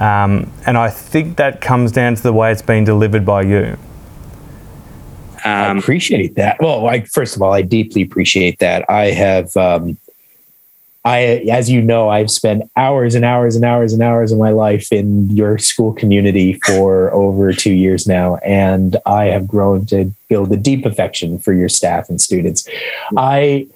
[0.00, 3.78] um, and I think that comes down to the way it's been delivered by you.
[5.44, 6.60] Um, I appreciate that.
[6.60, 8.84] Well, I, first of all, I deeply appreciate that.
[8.90, 9.96] I have um,
[11.06, 11.20] I,
[11.52, 14.90] as you know, I've spent hours and hours and hours and hours of my life
[14.90, 20.50] in your school community for over two years now, and I have grown to build
[20.50, 22.68] a deep affection for your staff and students.
[23.16, 23.68] I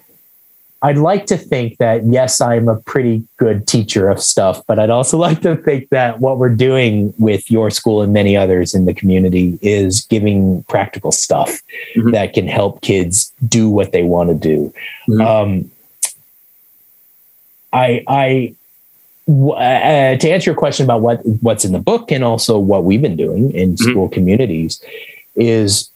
[0.81, 4.89] I'd like to think that yes, I'm a pretty good teacher of stuff, but I'd
[4.89, 8.83] also like to think that what we're doing with your school and many others in
[8.83, 11.61] the community is giving practical stuff
[11.95, 12.11] mm-hmm.
[12.11, 14.73] that can help kids do what they want to do.
[15.07, 15.21] Mm-hmm.
[15.21, 15.71] Um,
[17.73, 18.55] I, I,
[19.29, 23.01] uh, to answer your question about what what's in the book and also what we've
[23.01, 23.89] been doing in mm-hmm.
[23.89, 24.83] school communities
[25.35, 25.89] is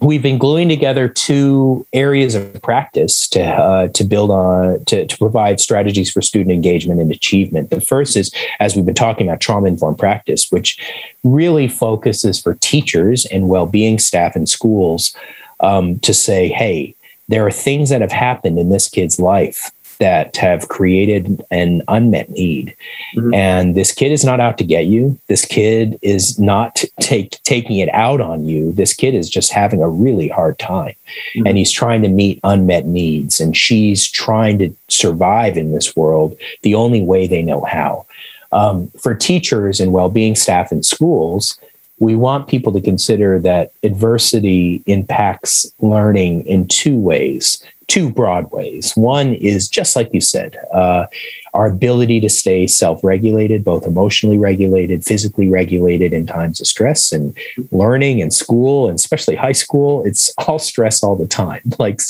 [0.00, 5.18] we've been gluing together two areas of practice to uh, to build on to, to
[5.18, 7.70] provide strategies for student engagement and achievement.
[7.70, 10.78] The first is, as we've been talking about, trauma informed practice, which
[11.22, 15.16] really focuses for teachers and well being staff in schools
[15.60, 16.94] um, to say, hey,
[17.28, 19.72] there are things that have happened in this kid's life
[20.04, 22.76] that have created an unmet need.
[23.16, 23.32] Mm-hmm.
[23.32, 25.18] And this kid is not out to get you.
[25.28, 28.72] This kid is not take, taking it out on you.
[28.72, 30.94] This kid is just having a really hard time.
[31.34, 31.46] Mm-hmm.
[31.46, 33.40] And he's trying to meet unmet needs.
[33.40, 38.04] And she's trying to survive in this world the only way they know how.
[38.52, 41.58] Um, for teachers and well being staff in schools,
[41.98, 48.92] we want people to consider that adversity impacts learning in two ways two broad ways.
[48.96, 51.06] One is just like you said, uh,
[51.52, 57.12] our ability to stay self regulated, both emotionally regulated, physically regulated in times of stress
[57.12, 57.36] and
[57.70, 60.04] learning and school, and especially high school.
[60.04, 61.62] It's all stress all the time.
[61.78, 62.00] Like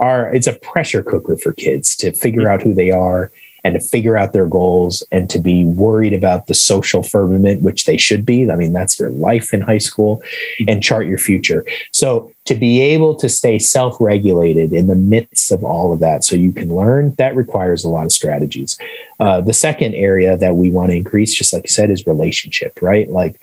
[0.00, 3.30] our, it's a pressure cooker for kids to figure out who they are
[3.64, 7.86] and to figure out their goals and to be worried about the social firmament, which
[7.86, 8.50] they should be.
[8.50, 10.22] I mean, that's their life in high school
[10.68, 11.64] and chart your future.
[11.90, 16.24] So to be able to stay self regulated in the midst of all of that
[16.24, 18.78] so you can learn, that requires a lot of strategies.
[19.18, 22.78] Uh, the second area that we want to increase, just like you said, is relationship,
[22.82, 23.08] right?
[23.10, 23.40] Like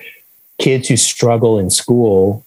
[0.60, 2.46] kids who struggle in school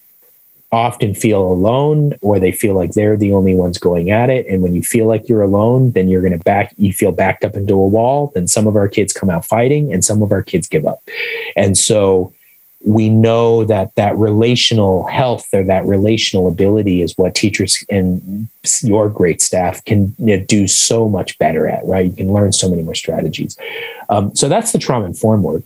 [0.71, 4.45] often feel alone or they feel like they're the only ones going at it.
[4.47, 7.45] And when you feel like you're alone then you're going to back you feel backed
[7.45, 8.31] up into a wall.
[8.33, 11.01] Then some of our kids come out fighting and some of our kids give up.
[11.55, 12.33] And so
[12.85, 18.47] we know that that relational health or that relational ability is what teachers and
[18.81, 20.09] your great staff can
[20.45, 22.05] do so much better at right?
[22.05, 23.57] You can learn so many more strategies.
[24.09, 25.63] Um, so that's the trauma informed work.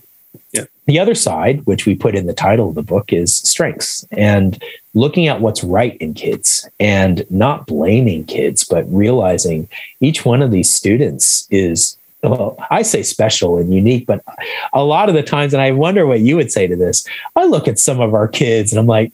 [0.52, 0.64] Yeah.
[0.90, 4.60] The other side, which we put in the title of the book, is strengths and
[4.92, 9.68] looking at what's right in kids and not blaming kids, but realizing
[10.00, 14.24] each one of these students is, well, I say special and unique, but
[14.72, 17.44] a lot of the times, and I wonder what you would say to this, I
[17.44, 19.12] look at some of our kids and I'm like,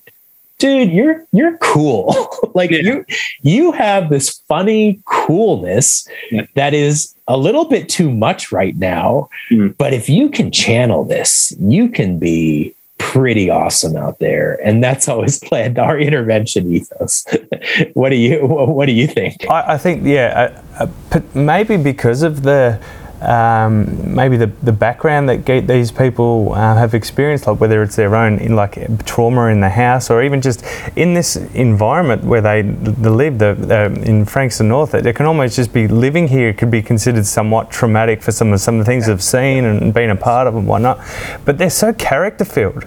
[0.58, 2.78] dude you're you're cool like yeah.
[2.78, 3.04] you
[3.42, 6.46] you have this funny coolness yeah.
[6.54, 9.28] that is a little bit too much right now.
[9.50, 9.76] Mm.
[9.76, 14.58] But if you can channel this, you can be pretty awesome out there.
[14.64, 17.26] And that's always planned our intervention ethos.
[17.94, 19.48] what do you what do you think?
[19.50, 22.80] I, I think yeah, uh, uh, maybe because of the
[23.20, 28.14] um, maybe the, the background that these people uh, have experienced, like whether it's their
[28.14, 30.62] own in like trauma in the house or even just
[30.96, 35.56] in this environment where they, they live the, in Frankston North, it, it, can almost
[35.56, 38.90] just be living here could be considered somewhat traumatic for some of some of the
[38.90, 41.00] things they've seen and been a part of and whatnot.
[41.44, 42.84] But they're so character filled.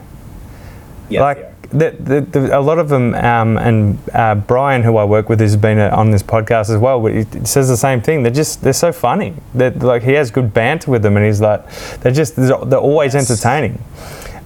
[1.10, 5.06] Yeah, like the, the, the, a lot of them, um, and uh, Brian, who I
[5.06, 7.06] work with, has been uh, on this podcast as well.
[7.06, 8.24] He says the same thing.
[8.24, 9.36] They're just they're so funny.
[9.54, 13.14] They're, like he has good banter with them, and he's like they're just they're always
[13.14, 13.30] yes.
[13.30, 13.82] entertaining.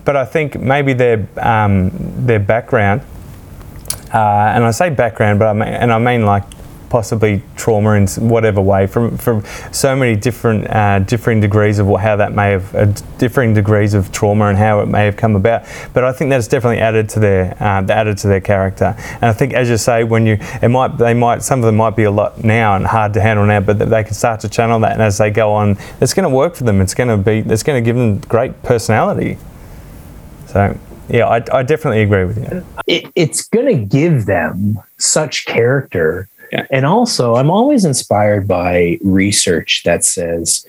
[0.05, 1.91] But I think maybe their um,
[2.25, 3.01] their background,
[4.13, 6.43] uh, and I say background, but I mean, and I mean like
[6.93, 12.15] possibly trauma in whatever way from from so many different uh, differing degrees of how
[12.15, 12.85] that may have uh,
[13.17, 15.63] differing degrees of trauma and how it may have come about.
[15.95, 18.93] But I think that's definitely added to their uh, added to their character.
[19.13, 21.77] And I think, as you say, when you it might they might some of them
[21.77, 24.49] might be a lot now and hard to handle now, but they can start to
[24.49, 26.79] channel that, and as they go on, it's going to work for them.
[26.79, 29.39] It's going to be it's going to give them great personality.
[30.45, 30.77] So
[31.09, 32.65] yeah, I, I, definitely agree with you.
[32.87, 36.67] It, it's going to give them such character yeah.
[36.69, 40.67] And also, I'm always inspired by research that says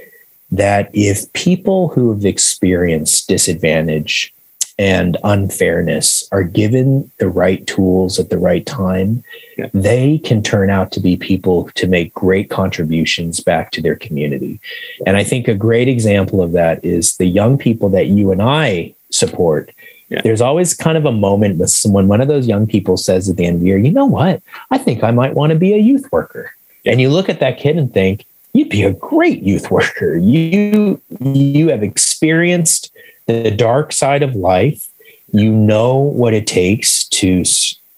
[0.50, 4.32] that if people who have experienced disadvantage
[4.78, 9.22] and unfairness are given the right tools at the right time,
[9.58, 9.68] yeah.
[9.74, 14.58] they can turn out to be people to make great contributions back to their community.
[15.06, 18.40] And I think a great example of that is the young people that you and
[18.40, 19.70] I support
[20.08, 20.20] yeah.
[20.22, 23.36] There's always kind of a moment with someone, one of those young people says at
[23.36, 24.42] the end of the year, you know what?
[24.70, 26.54] I think I might want to be a youth worker.
[26.84, 26.92] Yeah.
[26.92, 30.16] And you look at that kid and think, you'd be a great youth worker.
[30.16, 32.92] You you have experienced
[33.26, 34.88] the dark side of life.
[35.32, 37.44] You know what it takes to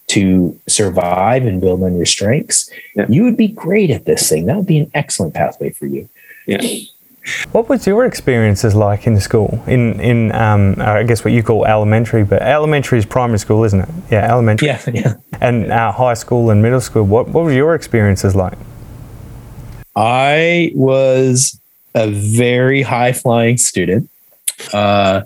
[0.08, 2.70] to survive and build on your strengths.
[2.94, 3.06] Yeah.
[3.08, 4.46] You would be great at this thing.
[4.46, 6.08] That would be an excellent pathway for you.
[6.46, 6.62] Yeah.
[7.52, 9.62] What was your experiences like in school?
[9.66, 13.80] In in um, I guess what you call elementary, but elementary is primary school, isn't
[13.80, 13.88] it?
[14.10, 14.68] Yeah, elementary.
[14.68, 15.14] Yeah, yeah.
[15.40, 17.04] And uh, high school and middle school.
[17.04, 18.58] What what were your experiences like?
[19.96, 21.58] I was
[21.94, 24.08] a very high flying student.
[24.72, 25.22] Uh,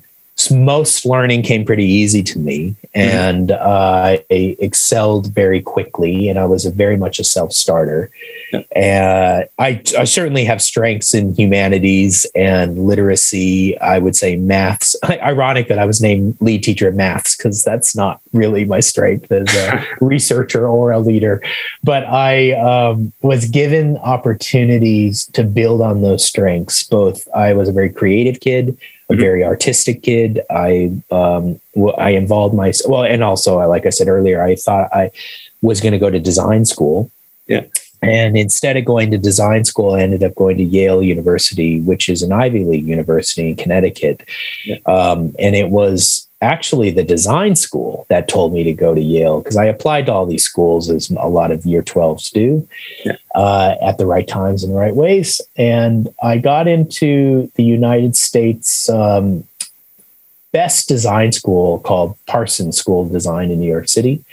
[0.49, 3.01] most learning came pretty easy to me mm-hmm.
[3.01, 8.11] and uh, I excelled very quickly and I was a very much a self-starter.
[8.53, 8.63] Yeah.
[8.77, 13.79] And I, I certainly have strengths in humanities and literacy.
[13.81, 14.97] I would say maths.
[15.09, 19.31] Ironic that I was named lead teacher of maths because that's not really my strength
[19.33, 21.43] as a researcher or a leader.
[21.83, 26.85] But I um, was given opportunities to build on those strengths.
[26.85, 28.77] Both I was a very creative kid
[29.11, 29.21] a mm-hmm.
[29.21, 30.41] very artistic kid.
[30.51, 31.61] I um,
[31.99, 35.11] I involved myself well, and also, like I said earlier, I thought I
[35.63, 37.11] was going to go to design school.
[37.47, 37.65] Yeah.
[38.03, 42.09] And instead of going to design school, I ended up going to Yale University, which
[42.09, 44.27] is an Ivy League university in Connecticut.
[44.65, 44.79] Yeah.
[44.87, 49.41] Um, and it was actually the design school that told me to go to Yale
[49.41, 52.67] because I applied to all these schools as a lot of year 12s do
[53.05, 53.17] yeah.
[53.35, 55.41] uh, at the right times and the right ways.
[55.57, 59.45] And I got into the United States um,
[60.53, 64.25] best design school called Parsons School of Design in New York City.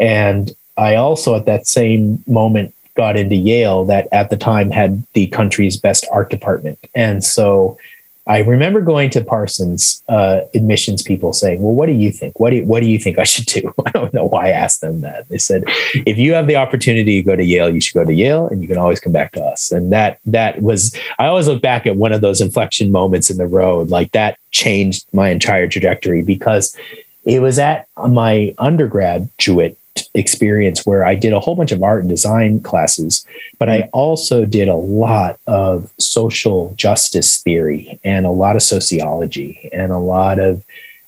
[0.00, 5.04] And I also, at that same moment, got into Yale that at the time had
[5.14, 6.78] the country's best art department.
[6.94, 7.78] And so
[8.26, 12.38] I remember going to Parsons uh, admissions people saying, "Well, what do you think?
[12.38, 14.50] What do you, what do you think I should do?" I don't know why I
[14.50, 15.28] asked them that.
[15.28, 15.64] They said,
[16.06, 18.62] "If you have the opportunity to go to Yale, you should go to Yale, and
[18.62, 21.86] you can always come back to us." And that that was I always look back
[21.86, 26.22] at one of those inflection moments in the road, like that changed my entire trajectory
[26.22, 26.76] because
[27.24, 29.78] it was at my undergraduate
[30.14, 33.26] experience where I did a whole bunch of art and design classes,
[33.58, 33.90] but I mm-hmm.
[33.92, 39.98] also did a lot of social justice theory and a lot of sociology and a
[39.98, 40.64] lot of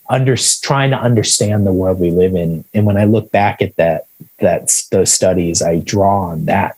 [0.09, 2.65] under trying to understand the world we live in.
[2.75, 4.07] And when I look back at that,
[4.39, 6.77] that's those studies, I draw on that,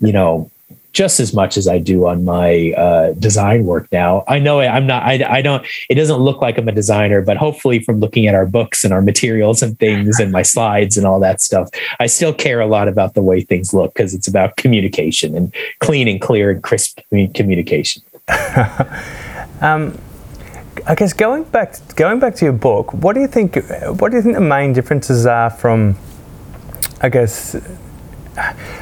[0.00, 0.50] you know,
[0.96, 4.24] just as much as I do on my uh, design work now.
[4.28, 7.36] I know I'm not, I, I don't, it doesn't look like I'm a designer, but
[7.36, 11.06] hopefully from looking at our books and our materials and things and my slides and
[11.06, 11.68] all that stuff,
[12.00, 15.54] I still care a lot about the way things look because it's about communication and
[15.80, 16.98] clean and clear and crisp
[17.34, 18.02] communication.
[19.60, 19.98] um,
[20.86, 23.56] I guess going back going back to your book, what do you think?
[24.00, 25.96] What do you think the main differences are from,
[27.02, 27.54] I guess,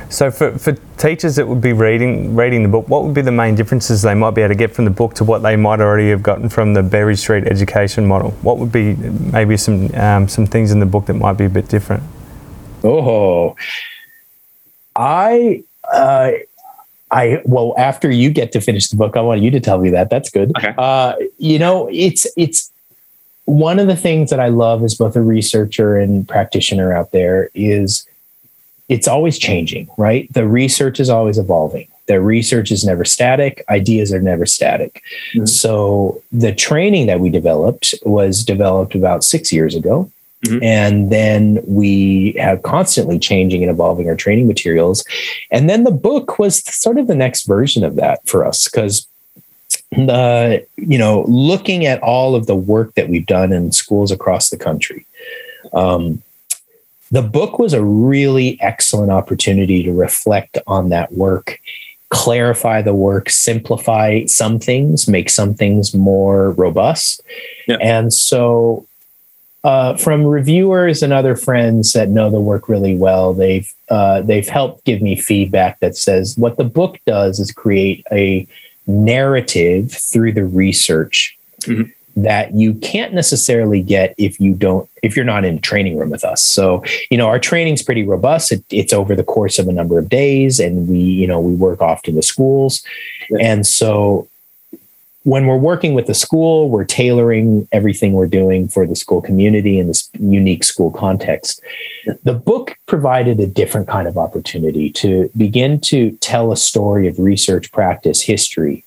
[0.08, 3.32] so for, for teachers that would be reading reading the book, what would be the
[3.32, 5.80] main differences they might be able to get from the book to what they might
[5.80, 8.32] already have gotten from the Berry Street education model?
[8.42, 11.50] What would be maybe some um, some things in the book that might be a
[11.50, 12.02] bit different?
[12.82, 13.56] Oh,
[14.96, 16.32] I uh,
[17.10, 19.90] I well, after you get to finish the book, I want you to tell me
[19.90, 20.10] that.
[20.10, 20.52] That's good.
[20.56, 20.74] Okay.
[20.76, 22.72] Uh, you know, it's it's
[23.44, 27.50] one of the things that I love as both a researcher and practitioner out there
[27.54, 28.06] is
[28.88, 30.30] it's always changing, right?
[30.32, 31.88] The research is always evolving.
[32.06, 33.64] The research is never static.
[33.70, 35.02] Ideas are never static.
[35.34, 35.46] Mm-hmm.
[35.46, 40.10] So the training that we developed was developed about six years ago.
[40.44, 40.62] Mm-hmm.
[40.62, 45.02] And then we have constantly changing and evolving our training materials.
[45.50, 49.06] And then the book was sort of the next version of that for us because
[49.92, 54.50] the you know looking at all of the work that we've done in schools across
[54.50, 55.06] the country
[55.72, 56.22] um,
[57.14, 61.60] the book was a really excellent opportunity to reflect on that work
[62.14, 67.20] clarify the work, simplify some things, make some things more robust.
[67.66, 67.78] Yeah.
[67.80, 68.86] And so,
[69.64, 74.48] uh, from reviewers and other friends that know the work really well, they've uh, they've
[74.48, 78.46] helped give me feedback that says what the book does is create a
[78.86, 85.24] narrative through the research mm-hmm that you can't necessarily get if you don't if you're
[85.24, 88.92] not in training room with us so you know our training's pretty robust it, it's
[88.92, 92.14] over the course of a number of days and we you know we work often
[92.14, 92.84] with schools
[93.30, 93.38] yeah.
[93.40, 94.28] and so
[95.24, 99.78] when we're working with the school we're tailoring everything we're doing for the school community
[99.78, 101.60] in this unique school context
[102.06, 102.12] yeah.
[102.22, 107.18] the book provided a different kind of opportunity to begin to tell a story of
[107.18, 108.84] research practice history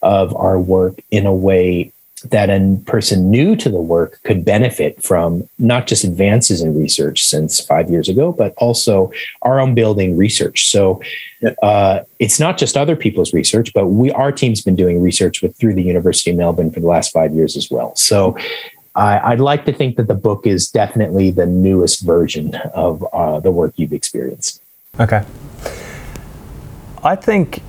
[0.00, 5.02] of our work in a way that a person new to the work could benefit
[5.02, 9.10] from not just advances in research since five years ago, but also
[9.42, 10.70] our own building research.
[10.70, 11.00] So
[11.62, 15.56] uh, it's not just other people's research, but we our team's been doing research with
[15.56, 17.94] through the University of Melbourne for the last five years as well.
[17.96, 18.36] So
[18.94, 23.38] I, would like to think that the book is definitely the newest version of uh,
[23.38, 24.60] the work you've experienced.
[24.98, 25.24] Okay,
[27.04, 27.62] I think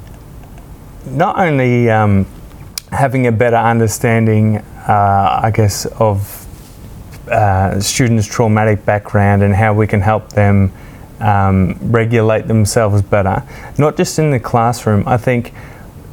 [1.05, 1.89] not only.
[1.89, 2.25] Um,
[2.91, 6.45] having a better understanding, uh, I guess, of
[7.29, 10.71] uh, students' traumatic background and how we can help them
[11.19, 13.43] um, regulate themselves better,
[13.77, 15.07] not just in the classroom.
[15.07, 15.53] I think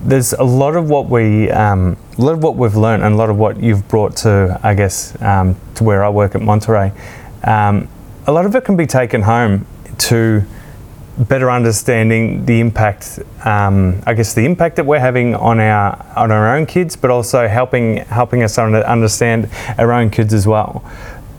[0.03, 3.17] there's a lot of what we, um, a lot of what we've learned, and a
[3.17, 6.93] lot of what you've brought to, I guess, um, to where I work at Monterey.
[7.45, 7.89] Um,
[8.27, 9.67] a lot of it can be taken home
[9.99, 10.45] to
[11.19, 16.31] better understanding the impact, um, I guess, the impact that we're having on our on
[16.31, 20.85] our own kids, but also helping helping us understand our own kids as well.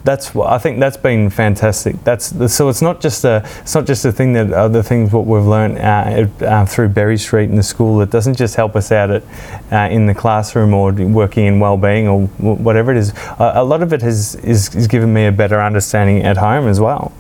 [0.04, 0.80] That's I think.
[0.80, 2.02] That's been fantastic.
[2.06, 2.70] That's so.
[2.70, 3.44] It's not just a.
[3.60, 7.18] It's not just a thing that other things what we've learned uh, uh, through Berry
[7.18, 8.00] Street in the school.
[8.02, 9.24] It doesn't just help us out at
[9.72, 13.14] uh, in the classroom or working in well-being or whatever it is.
[13.38, 16.68] A, a lot of it has is, is given me a better understanding at home
[16.68, 17.12] as well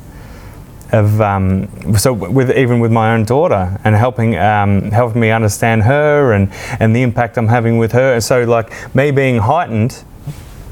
[0.91, 1.67] of um,
[1.97, 6.49] so with even with my own daughter and helping um, helping me understand her and
[6.79, 8.13] and the impact I'm having with her.
[8.13, 10.03] And so like me being heightened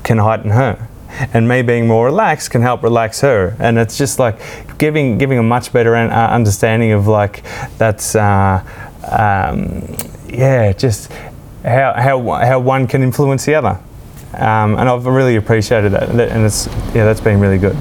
[0.03, 0.87] can heighten her,
[1.33, 3.55] and me being more relaxed can help relax her.
[3.59, 4.39] And it's just like
[4.77, 7.43] giving giving a much better uh, understanding of like
[7.77, 8.63] that's uh,
[9.11, 9.95] um,
[10.29, 11.11] yeah just
[11.63, 13.79] how how how one can influence the other.
[14.33, 17.77] Um, and I've really appreciated that, and it's yeah, that's been really good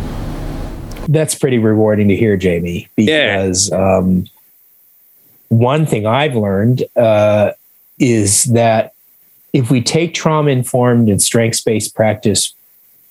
[1.09, 3.97] that's pretty rewarding to hear, Jamie, because yeah.
[3.97, 4.27] um,
[5.49, 7.53] one thing I've learned uh,
[7.99, 8.95] is that
[9.53, 12.55] if we take trauma informed and strengths based practice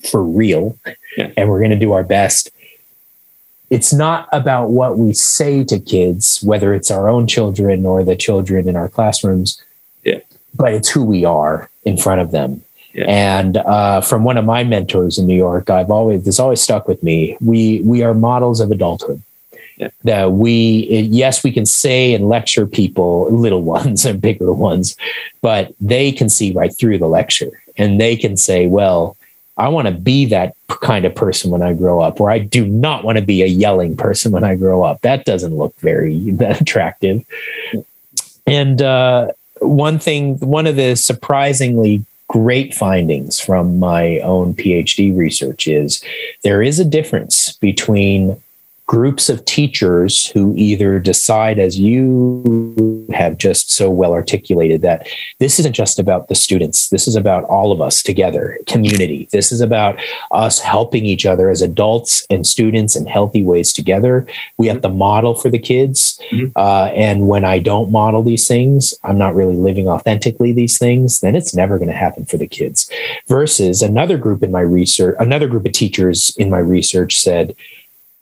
[0.09, 0.77] for real,
[1.17, 1.31] yeah.
[1.37, 2.49] and we're going to do our best,
[3.69, 8.15] it's not about what we say to kids, whether it's our own children or the
[8.15, 9.63] children in our classrooms,
[10.03, 10.19] yeah.
[10.53, 12.63] but it's who we are in front of them.
[12.93, 13.05] Yeah.
[13.05, 16.87] And uh, from one of my mentors in New York, I've always this always stuck
[16.87, 17.37] with me.
[17.41, 19.21] We we are models of adulthood.
[19.77, 19.89] Yeah.
[20.03, 24.95] That we yes we can say and lecture people, little ones and bigger ones,
[25.41, 29.17] but they can see right through the lecture and they can say, well,
[29.57, 32.65] I want to be that kind of person when I grow up, or I do
[32.65, 35.01] not want to be a yelling person when I grow up.
[35.01, 37.23] That doesn't look very attractive.
[38.47, 45.67] And uh, one thing, one of the surprisingly great findings from my own PhD research
[45.67, 46.03] is
[46.41, 48.41] there is a difference between
[48.85, 55.07] groups of teachers who either decide, as you have just so well articulated, that
[55.39, 59.29] this isn't just about the students, this is about all of us together, community.
[59.31, 59.99] This is about
[60.31, 64.27] us helping each other as adults and students in healthy ways together.
[64.57, 66.19] We have to model for the kids.
[66.31, 66.51] Mm-hmm.
[66.55, 71.21] Uh, and when I don't model these things, I'm not really living authentically these things,
[71.21, 72.91] then it's never going to happen for the kids.
[73.27, 77.55] Versus another group in my research, another group of teachers in my research said,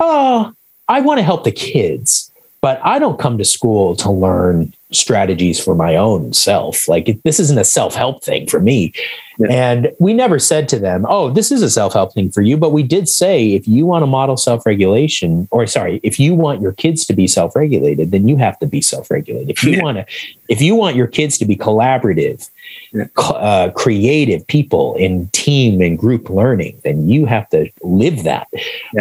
[0.02, 0.54] oh,
[0.88, 5.60] I want to help the kids, but I don't come to school to learn strategies
[5.64, 6.88] for my own self.
[6.88, 8.94] Like this isn't a self help thing for me.
[9.38, 9.48] Yeah.
[9.50, 12.58] And we never said to them, oh, this is a self help thing for you.
[12.58, 16.36] But we did say if you want to model self regulation, or sorry, if you
[16.36, 19.50] want your kids to be self regulated, then you have to be self regulated.
[19.50, 19.84] If you yeah.
[19.84, 20.06] want to,
[20.50, 22.50] if you want your kids to be collaborative,
[22.92, 23.06] yeah.
[23.18, 28.48] uh, creative people in team and group learning, then you have to live that.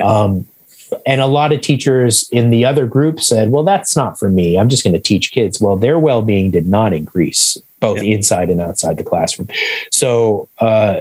[0.02, 0.46] Um,
[1.06, 4.58] and a lot of teachers in the other group said, well, that's not for me.
[4.58, 5.60] I'm just going to teach kids.
[5.60, 8.14] Well, their well being did not increase both yeah.
[8.14, 9.48] inside and outside the classroom.
[9.90, 11.00] So, uh,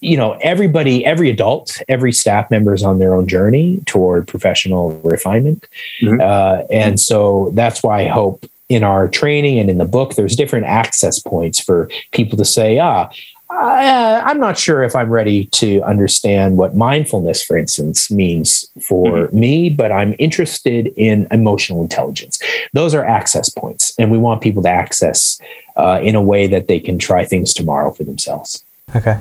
[0.00, 4.92] you know, everybody, every adult, every staff member is on their own journey toward professional
[5.00, 5.66] refinement.
[6.00, 6.20] Mm-hmm.
[6.20, 10.36] Uh, and so that's why I hope in our training and in the book, there's
[10.36, 13.10] different access points for people to say, ah,
[13.48, 19.10] uh, I'm not sure if I'm ready to understand what mindfulness, for instance, means for
[19.10, 19.38] mm-hmm.
[19.38, 22.40] me, but I'm interested in emotional intelligence.
[22.72, 25.40] Those are access points, and we want people to access
[25.76, 28.64] uh, in a way that they can try things tomorrow for themselves.
[28.94, 29.18] Okay.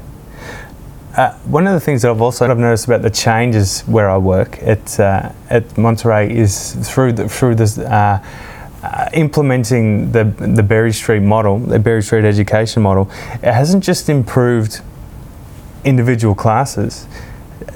[1.16, 4.18] Uh, one of the things that I've also I've noticed about the changes where I
[4.18, 7.78] work at uh, at Monterey is through the, through this
[8.86, 14.10] uh, implementing the the Berry Street model, the Berry Street education model, it hasn't just
[14.10, 14.82] improved
[15.84, 17.08] individual classes.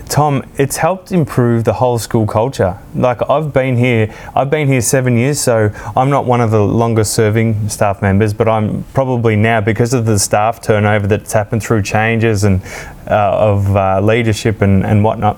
[0.08, 2.78] Tom, it's helped improve the whole school culture.
[2.96, 6.62] Like I've been here, I've been here seven years, so I'm not one of the
[6.62, 11.64] longest serving staff members, but I'm probably now because of the staff turnover that's happened
[11.64, 12.62] through changes and
[13.08, 15.38] uh, of uh, leadership and, and whatnot.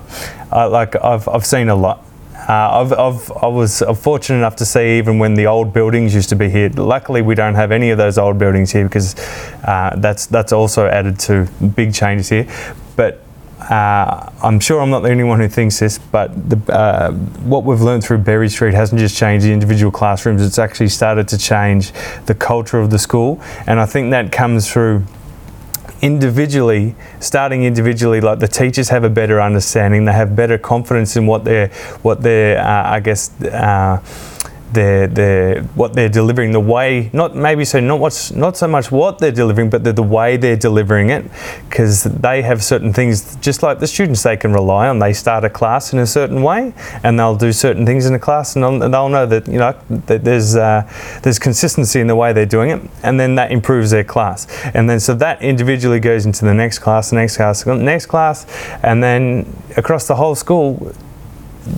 [0.50, 2.04] Uh, like I've, I've seen a lot
[2.48, 6.28] uh, I've, I've, i was fortunate enough to see even when the old buildings used
[6.30, 6.68] to be here.
[6.70, 9.14] Luckily, we don't have any of those old buildings here because
[9.64, 12.46] uh, that's that's also added to big changes here.
[12.96, 13.20] But
[13.70, 17.64] uh, I'm sure I'm not the only one who thinks this, but the, uh, what
[17.64, 21.38] we've learned through Berry Street hasn't just changed the individual classrooms, it's actually started to
[21.38, 21.92] change
[22.26, 23.40] the culture of the school.
[23.66, 25.04] And I think that comes through
[26.02, 31.26] individually, starting individually, like the teachers have a better understanding, they have better confidence in
[31.26, 31.68] what they're,
[32.02, 34.02] what they're, uh, I guess, uh,
[34.72, 38.90] their their what they're delivering, the way not maybe so not what's not so much
[38.90, 41.24] what they're delivering, but the, the way they're delivering it,
[41.68, 44.98] because they have certain things just like the students they can rely on.
[44.98, 48.18] They start a class in a certain way, and they'll do certain things in a
[48.18, 50.88] class, and they'll, they'll know that you know that there's uh,
[51.22, 54.88] there's consistency in the way they're doing it, and then that improves their class, and
[54.88, 58.46] then so that individually goes into the next class, the next class, the next class,
[58.82, 60.94] and then across the whole school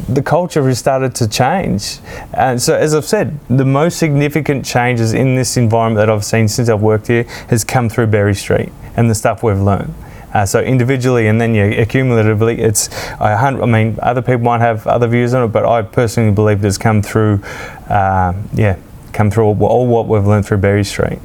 [0.09, 1.99] the culture has started to change.
[2.33, 6.49] And so, as I've said, the most significant changes in this environment that I've seen
[6.49, 9.95] since I've worked here has come through Berry Street and the stuff we've learned.
[10.33, 14.85] Uh, so individually and then yeah, accumulatively, it's I, I, mean other people might have
[14.87, 17.41] other views on it, but I personally believe it's come through,
[17.89, 18.77] uh, yeah,
[19.13, 21.21] come through all, all what we've learned through Berry Street.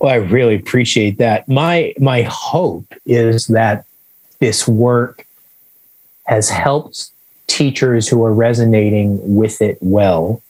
[0.00, 1.46] Well, I really appreciate that.
[1.46, 3.84] My my hope is that
[4.40, 5.26] this work
[6.24, 7.10] has helped
[7.46, 10.42] teachers who are resonating with it well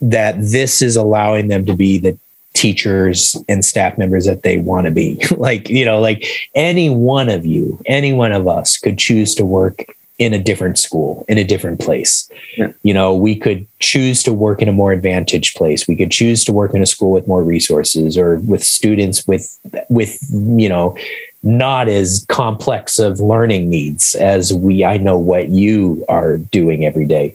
[0.00, 2.16] that this is allowing them to be the
[2.52, 5.20] teachers and staff members that they want to be.
[5.36, 6.24] Like you know like
[6.54, 9.84] any one of you any one of us could choose to work
[10.18, 12.30] in a different school in a different place.
[12.56, 12.72] Yeah.
[12.82, 15.88] you know we could choose to work in a more advantaged place.
[15.88, 19.58] We could choose to work in a school with more resources or with students with
[19.88, 20.96] with you know
[21.44, 27.04] not as complex of learning needs as we I know what you are doing every
[27.04, 27.34] day.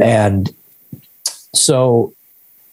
[0.00, 0.54] And
[1.52, 2.14] so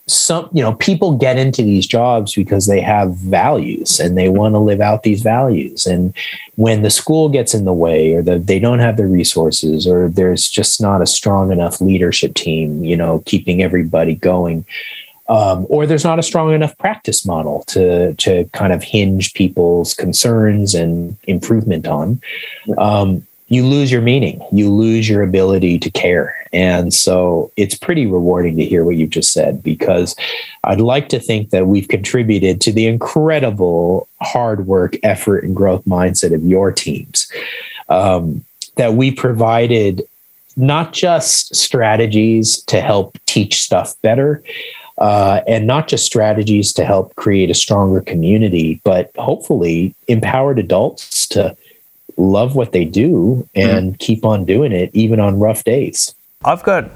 [0.07, 4.53] some you know people get into these jobs because they have values and they want
[4.55, 6.13] to live out these values and
[6.55, 10.07] when the school gets in the way or the, they don't have the resources or
[10.07, 14.65] there's just not a strong enough leadership team you know keeping everybody going
[15.30, 19.93] um, or there's not a strong enough practice model to to kind of hinge people's
[19.93, 22.21] concerns and improvement on.
[22.78, 26.36] Um, you lose your meaning, you lose your ability to care.
[26.51, 30.15] And so it's pretty rewarding to hear what you've just said because
[30.65, 35.86] I'd like to think that we've contributed to the incredible hard work, effort, and growth
[35.86, 37.32] mindset of your teams.
[37.88, 38.43] Um,
[38.75, 40.03] that we provided
[40.57, 44.43] not just strategies to help teach stuff better,
[44.98, 51.28] uh, and not just strategies to help create a stronger community, but hopefully empowered adults
[51.28, 51.56] to
[52.18, 53.98] love what they do and mm-hmm.
[53.98, 56.16] keep on doing it even on rough days.
[56.43, 56.89] I've got,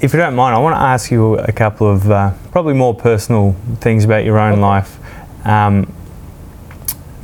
[0.00, 2.94] if you don't mind, I want to ask you a couple of uh, probably more
[2.94, 4.60] personal things about your own okay.
[4.60, 4.98] life.
[5.46, 5.92] Um,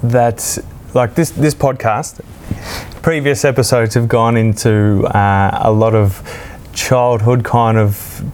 [0.03, 0.59] that,
[0.95, 2.21] like this, this podcast,
[3.03, 6.23] previous episodes have gone into uh, a lot of
[6.73, 8.25] childhood kind of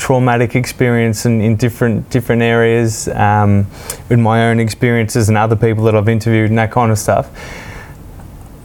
[0.00, 3.66] traumatic experience in, in different different areas, um,
[4.08, 7.30] with my own experiences and other people that I've interviewed and that kind of stuff.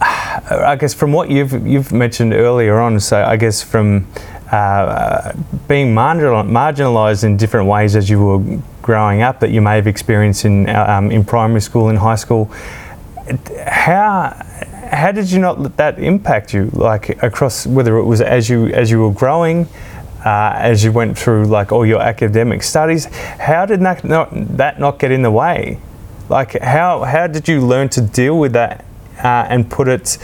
[0.00, 4.06] I guess from what you've you've mentioned earlier on, so I guess from
[4.50, 5.32] uh,
[5.68, 10.46] being marginalised in different ways as you were growing up that you may have experienced
[10.46, 12.50] in um, in primary school, in high school.
[13.66, 14.42] How
[14.90, 16.70] how did you not let that impact you?
[16.72, 19.68] Like across whether it was as you as you were growing,
[20.26, 23.04] uh, as you went through like all your academic studies,
[23.38, 25.78] how did that not, that not get in the way?
[26.28, 28.84] Like how how did you learn to deal with that
[29.22, 30.18] uh, and put it?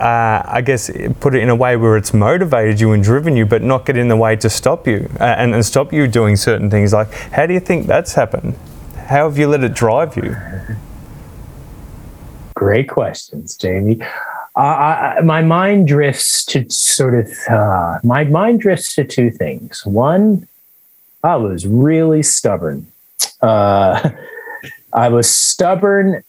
[0.00, 3.44] Uh, I guess put it in a way where it's motivated you and driven you,
[3.44, 6.36] but not get in the way to stop you uh, and, and stop you doing
[6.36, 6.94] certain things.
[6.94, 8.56] Like, how do you think that's happened?
[8.96, 10.36] How have you let it drive you?
[12.54, 14.00] Great questions, Jamie.
[14.56, 19.86] Uh, I, my mind drifts to sort of uh, my mind drifts to two things.
[19.86, 20.48] One,
[21.22, 22.90] I was really stubborn.
[23.40, 24.10] Uh,
[24.92, 26.24] I was stubborn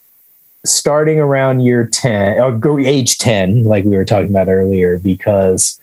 [0.63, 5.82] starting around year 10 or age 10 like we were talking about earlier because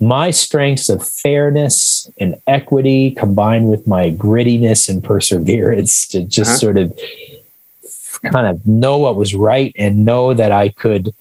[0.00, 6.58] my strengths of fairness and equity combined with my grittiness and perseverance to just uh-huh.
[6.58, 6.98] sort of
[8.32, 11.14] kind of know what was right and know that I could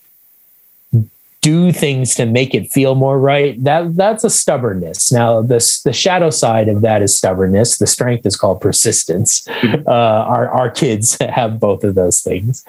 [1.45, 5.11] do things to make it feel more right that that's a stubbornness.
[5.11, 7.77] Now the, the shadow side of that is stubbornness.
[7.77, 9.45] The strength is called persistence.
[9.45, 9.87] Mm-hmm.
[9.87, 12.65] uh, our, our kids have both of those things.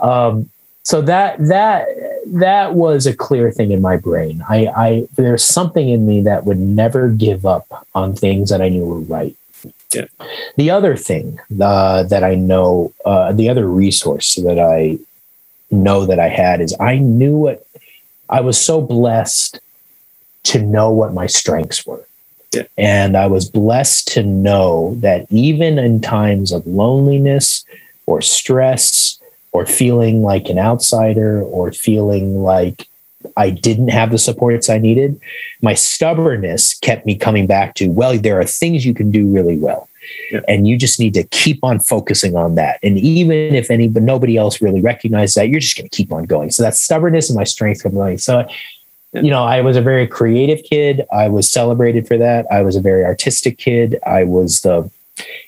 [0.00, 0.48] Um,
[0.82, 1.88] so that that
[2.28, 4.42] that was a clear thing in my brain.
[4.48, 8.70] I, I there's something in me that would never give up on things that i
[8.70, 9.36] knew were right.
[9.92, 10.06] Yeah.
[10.56, 14.98] The other thing uh, that I know, uh, the other resource that I
[15.70, 17.65] know that I had is I knew what
[18.28, 19.60] I was so blessed
[20.44, 22.06] to know what my strengths were.
[22.52, 22.64] Yeah.
[22.78, 27.64] And I was blessed to know that even in times of loneliness
[28.06, 29.20] or stress
[29.52, 32.88] or feeling like an outsider or feeling like
[33.36, 35.20] I didn't have the supports I needed,
[35.60, 39.56] my stubbornness kept me coming back to, well, there are things you can do really
[39.56, 39.88] well.
[40.30, 40.40] Yeah.
[40.48, 42.78] And you just need to keep on focusing on that.
[42.82, 46.12] And even if any, but nobody else really recognizes that, you're just going to keep
[46.12, 46.50] on going.
[46.50, 48.18] So that stubbornness and my strength come going.
[48.18, 48.48] So,
[49.12, 51.06] you know, I was a very creative kid.
[51.12, 52.46] I was celebrated for that.
[52.50, 53.98] I was a very artistic kid.
[54.06, 54.90] I was the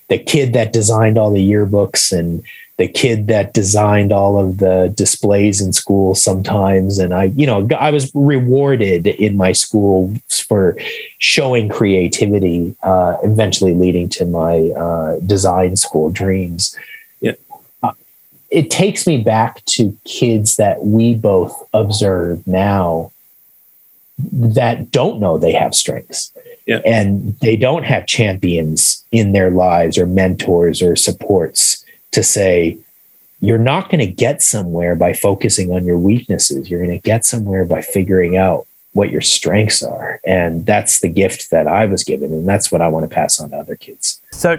[0.09, 2.43] the kid that designed all the yearbooks and
[2.79, 7.69] the kid that designed all of the displays in school sometimes and i you know
[7.79, 10.77] i was rewarded in my school for
[11.19, 16.77] showing creativity uh, eventually leading to my uh, design school dreams
[17.21, 17.33] yeah.
[17.83, 17.93] Uh,
[18.51, 23.11] it takes me back to kids that we both observe now
[24.33, 26.33] that don't know they have strengths
[26.67, 26.81] yeah.
[26.85, 32.79] and they don't have champions in their lives or mentors or supports to say,
[33.41, 36.69] you're not going to get somewhere by focusing on your weaknesses.
[36.69, 40.21] You're going to get somewhere by figuring out what your strengths are.
[40.25, 42.33] And that's the gift that I was given.
[42.33, 44.21] And that's what I want to pass on to other kids.
[44.33, 44.57] So,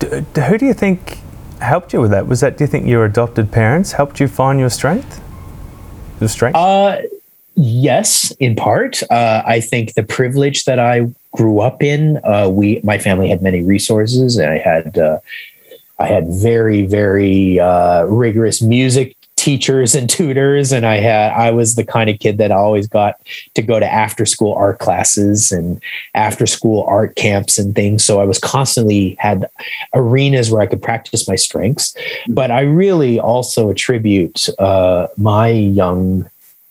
[0.00, 1.18] d- d- who do you think
[1.60, 2.26] helped you with that?
[2.26, 5.20] Was that, do you think your adopted parents helped you find your strength?
[6.20, 6.56] Your strength?
[6.56, 7.02] Uh,
[7.54, 9.02] yes, in part.
[9.10, 13.42] Uh, I think the privilege that I grew up in, uh, we, my family had
[13.42, 15.20] many resources and I had, uh,
[15.98, 21.76] I had very, very uh, rigorous music teachers and tutors and i had i was
[21.76, 23.14] the kind of kid that always got
[23.54, 25.80] to go to after school art classes and
[26.14, 28.04] after school art camps and things.
[28.04, 29.48] So i was constantly had
[29.94, 31.96] arenas where i could practice my strengths.
[32.28, 36.28] But i really also attribute uh, my young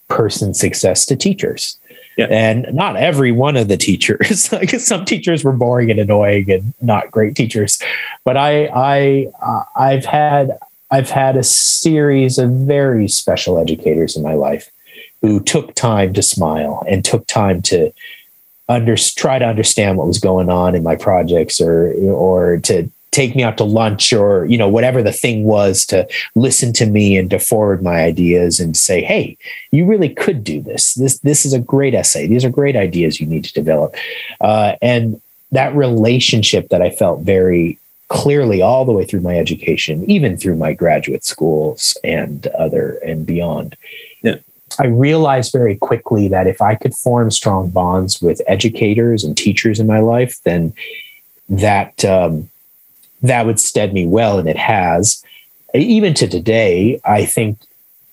[0.09, 1.77] person success to teachers
[2.17, 2.25] yeah.
[2.25, 4.51] And not every one of the teachers.
[4.51, 7.79] like some teachers were boring and annoying and not great teachers,
[8.25, 10.57] but I I uh, I've had
[10.89, 14.71] I've had a series of very special educators in my life
[15.21, 17.91] who took time to smile and took time to
[18.69, 23.35] under try to understand what was going on in my projects or or to take
[23.35, 27.17] me out to lunch or you know whatever the thing was to listen to me
[27.17, 29.37] and to forward my ideas and say hey
[29.71, 30.93] you really could do this.
[30.95, 32.27] This this is a great essay.
[32.27, 33.95] These are great ideas you need to develop.
[34.41, 37.79] Uh, and that relationship that i felt very
[38.09, 43.25] clearly all the way through my education even through my graduate schools and other and
[43.25, 43.77] beyond
[44.23, 44.35] yeah.
[44.79, 49.79] I realized very quickly that if I could form strong bonds with educators and teachers
[49.79, 50.73] in my life, then
[51.49, 52.49] that um,
[53.27, 55.23] that would stead me well, and it has.
[55.73, 57.59] Even to today, I think,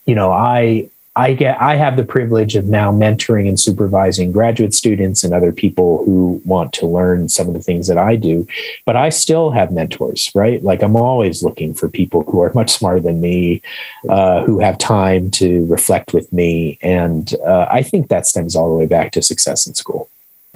[0.06, 4.74] you know, I I get I have the privilege of now mentoring and supervising graduate
[4.74, 8.46] students and other people who want to learn some of the things that I do,
[8.84, 10.62] but I still have mentors, right?
[10.62, 13.62] Like I'm always looking for people who are much smarter than me,
[14.08, 18.68] uh, who have time to reflect with me, and uh, I think that stems all
[18.68, 20.08] the way back to success in school.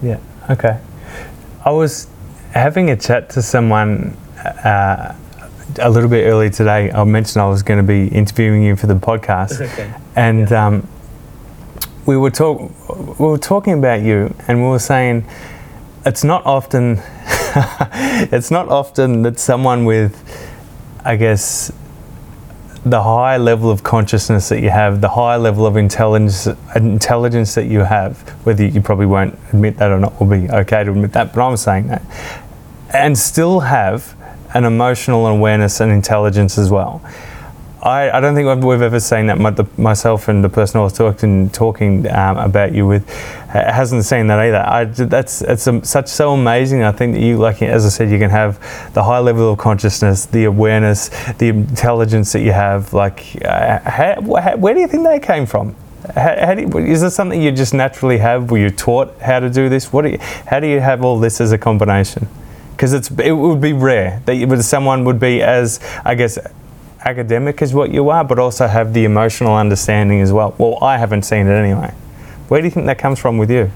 [0.02, 0.18] Yeah.
[0.50, 0.80] Okay.
[1.64, 2.08] I was
[2.52, 4.16] having a chat to someone.
[4.44, 5.14] Uh,
[5.80, 8.86] a little bit earlier today, I mentioned I was going to be interviewing you for
[8.86, 9.92] the podcast, okay.
[10.16, 10.66] and yeah.
[10.66, 10.88] um,
[12.06, 12.60] we were talk
[13.18, 15.26] we were talking about you, and we were saying
[16.06, 17.00] it's not often
[18.32, 20.16] it's not often that someone with,
[21.04, 21.72] I guess,
[22.84, 27.66] the high level of consciousness that you have, the high level of intelligence intelligence that
[27.66, 31.12] you have, whether you probably won't admit that or not, will be okay to admit
[31.12, 32.02] that, but I'm saying that,
[32.94, 34.14] and still have
[34.58, 37.00] an emotional awareness and intelligence as well.
[37.80, 39.38] I, I don't think we've ever seen that.
[39.38, 43.08] My, the, myself and the person I was talking talking um, about you with
[43.48, 44.58] hasn't seen that either.
[44.58, 46.82] I, that's it's a, such so amazing.
[46.82, 48.58] I think that you, like as I said, you can have
[48.94, 52.92] the high level of consciousness, the awareness, the intelligence that you have.
[52.92, 54.20] Like, uh, how,
[54.56, 55.76] where do you think they came from?
[56.16, 58.50] How, how you, is this something you just naturally have?
[58.50, 59.92] Were you taught how to do this?
[59.92, 62.26] What do you, how do you have all this as a combination?
[62.78, 66.38] Because it's it would be rare that someone would be as I guess
[67.00, 70.54] academic as what you are, but also have the emotional understanding as well.
[70.58, 71.92] Well, I haven't seen it anyway.
[72.46, 73.72] Where do you think that comes from with you?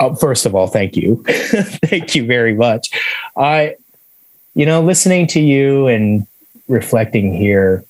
[0.00, 2.90] Oh, first of all, thank you, thank you very much.
[3.36, 3.76] I,
[4.54, 6.26] you know, listening to you and
[6.66, 7.84] reflecting here,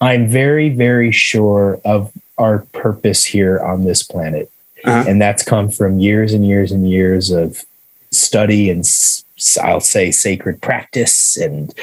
[0.00, 4.50] I'm very, very sure of our purpose here on this planet.
[4.84, 5.04] Uh-huh.
[5.06, 7.64] And that's come from years and years and years of
[8.12, 8.84] study and
[9.62, 11.74] I'll say sacred practice and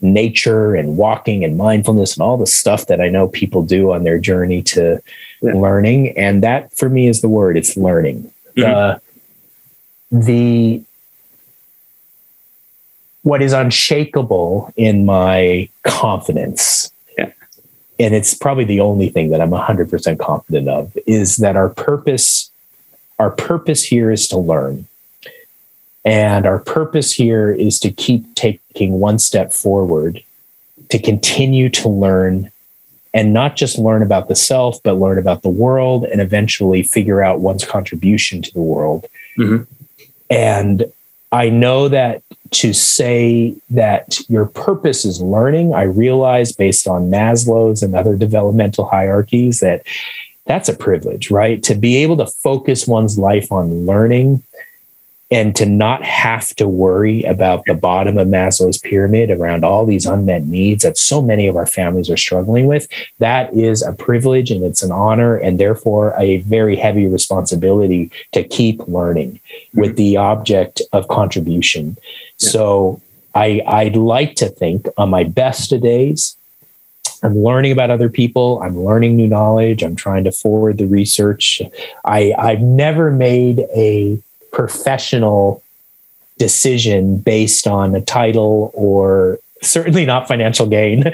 [0.00, 4.04] nature and walking and mindfulness and all the stuff that I know people do on
[4.04, 5.00] their journey to
[5.42, 5.52] yeah.
[5.52, 6.16] learning.
[6.16, 8.30] And that for me is the word it's learning.
[8.56, 8.74] Mm-hmm.
[8.74, 8.98] Uh,
[10.10, 10.82] the
[13.22, 17.30] what is unshakable in my confidence yeah.
[17.98, 22.50] and it's probably the only thing that i'm 100% confident of is that our purpose
[23.18, 24.86] our purpose here is to learn
[26.08, 30.24] and our purpose here is to keep taking one step forward,
[30.88, 32.50] to continue to learn
[33.12, 37.22] and not just learn about the self, but learn about the world and eventually figure
[37.22, 39.04] out one's contribution to the world.
[39.36, 39.64] Mm-hmm.
[40.30, 40.90] And
[41.30, 47.82] I know that to say that your purpose is learning, I realize based on Maslow's
[47.82, 49.82] and other developmental hierarchies that
[50.46, 51.62] that's a privilege, right?
[51.64, 54.42] To be able to focus one's life on learning
[55.30, 60.06] and to not have to worry about the bottom of Maslow's pyramid around all these
[60.06, 64.50] unmet needs that so many of our families are struggling with, that is a privilege
[64.50, 69.80] and it's an honor and therefore a very heavy responsibility to keep learning mm-hmm.
[69.80, 71.98] with the object of contribution.
[72.38, 73.00] So
[73.34, 76.36] I, I'd like to think on my best of days,
[77.22, 78.62] I'm learning about other people.
[78.62, 79.82] I'm learning new knowledge.
[79.82, 81.60] I'm trying to forward the research.
[82.04, 84.22] I, I've never made a
[84.52, 85.62] professional
[86.38, 91.04] decision based on a title or certainly not financial gain.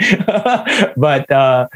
[0.97, 1.69] But uh,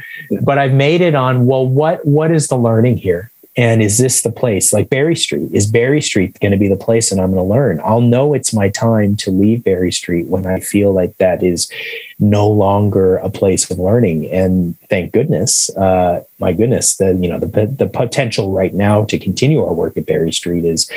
[0.42, 3.30] but i've made it on well what what is the learning here?
[3.56, 4.72] And is this the place?
[4.72, 7.54] Like berry street is berry street going to be the place and i'm going to
[7.54, 7.80] learn?
[7.84, 11.70] I'll know it's my time to leave berry street when i feel like that is
[12.18, 14.30] no longer a place of learning.
[14.30, 19.18] And thank goodness uh, my goodness the you know the, the potential right now to
[19.18, 20.90] continue our work at berry street is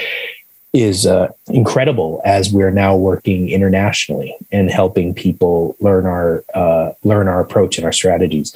[0.74, 7.28] is uh, incredible as we're now working internationally and helping people learn our uh, learn
[7.28, 8.55] our approach and our strategies.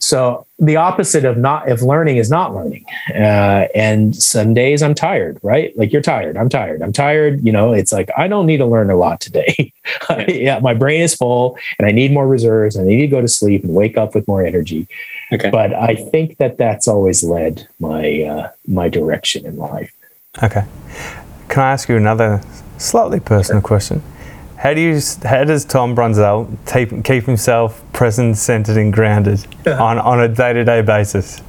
[0.00, 2.84] So the opposite of not if learning is not learning,
[3.14, 5.76] uh, and some days I'm tired, right?
[5.78, 7.46] Like you're tired, I'm tired, I'm tired.
[7.46, 9.72] You know, it's like I don't need to learn a lot today.
[10.28, 12.76] yeah, my brain is full, and I need more reserves.
[12.76, 14.88] And I need to go to sleep and wake up with more energy.
[15.32, 15.48] Okay.
[15.48, 19.94] But I think that that's always led my uh, my direction in life.
[20.42, 20.64] Okay.
[21.48, 22.42] Can I ask you another
[22.76, 24.02] slightly personal question?
[24.56, 29.82] How do you how does Tom Brunzell keep, keep himself present, centered, and grounded uh-huh.
[29.82, 31.40] on, on a day to day basis,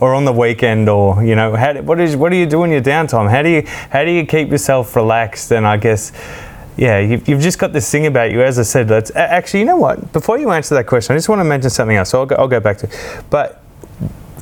[0.00, 2.70] or on the weekend, or you know, how, what is what do you do in
[2.70, 3.30] your downtime?
[3.30, 5.52] How do you how do you keep yourself relaxed?
[5.52, 6.12] And I guess,
[6.76, 8.42] yeah, you've, you've just got this thing about you.
[8.42, 10.12] As I said, let's actually, you know what?
[10.12, 12.10] Before you answer that question, I just want to mention something else.
[12.10, 13.24] So I'll go, I'll go back to, it.
[13.30, 13.62] but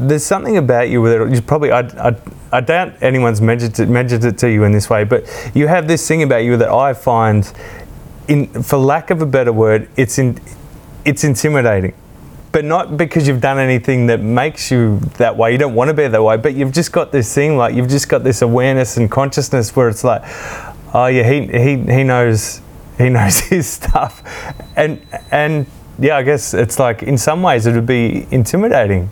[0.00, 2.16] there's something about you that you probably I, I,
[2.52, 5.24] I doubt anyone's mentioned it, mentioned it to you in this way, but
[5.54, 7.50] you have this thing about you that I find,
[8.28, 10.40] in for lack of a better word, it's in,
[11.04, 11.94] it's intimidating.
[12.52, 15.52] but not because you've done anything that makes you that way.
[15.52, 17.88] You don't want to be that way, but you've just got this thing like you've
[17.88, 20.22] just got this awareness and consciousness where it's like,
[20.94, 22.60] oh yeah, he he he knows
[22.96, 24.22] he knows his stuff,
[24.76, 25.66] and and
[25.98, 29.10] yeah, I guess it's like in some ways it would be intimidating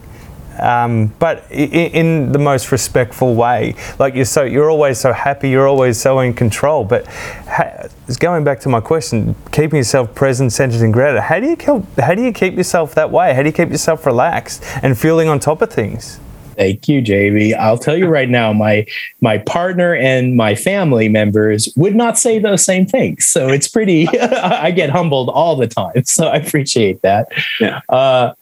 [0.58, 3.74] um, but in, in, the most respectful way.
[3.98, 6.84] Like you're so you're always so happy, you're always so in control.
[6.84, 7.88] But ha-
[8.18, 11.22] going back to my question, keeping yourself present, centered, and grounded.
[11.22, 13.34] How do you keep, how do you keep yourself that way?
[13.34, 16.20] How do you keep yourself relaxed and feeling on top of things?
[16.56, 17.54] Thank you, JB.
[17.54, 18.86] I'll tell you right now, my
[19.20, 23.26] my partner and my family members would not say those same things.
[23.26, 24.08] So it's pretty.
[24.18, 26.04] I get humbled all the time.
[26.04, 27.28] So I appreciate that.
[27.60, 27.80] Yeah.
[27.88, 28.32] Uh,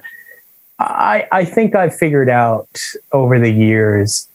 [0.79, 2.81] I, I think I've figured out
[3.13, 4.29] over the years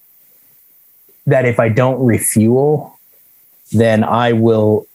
[1.26, 2.98] that if I don't refuel,
[3.72, 4.88] then I will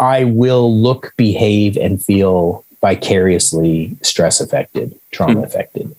[0.00, 5.44] I will look, behave, and feel vicariously stress affected, trauma mm-hmm.
[5.44, 5.96] affected.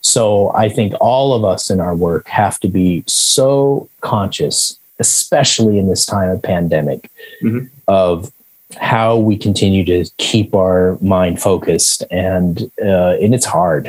[0.00, 5.78] So I think all of us in our work have to be so conscious, especially
[5.78, 7.10] in this time of pandemic,
[7.42, 7.66] mm-hmm.
[7.88, 8.32] of
[8.74, 13.88] how we continue to keep our mind focused and uh, and it's hard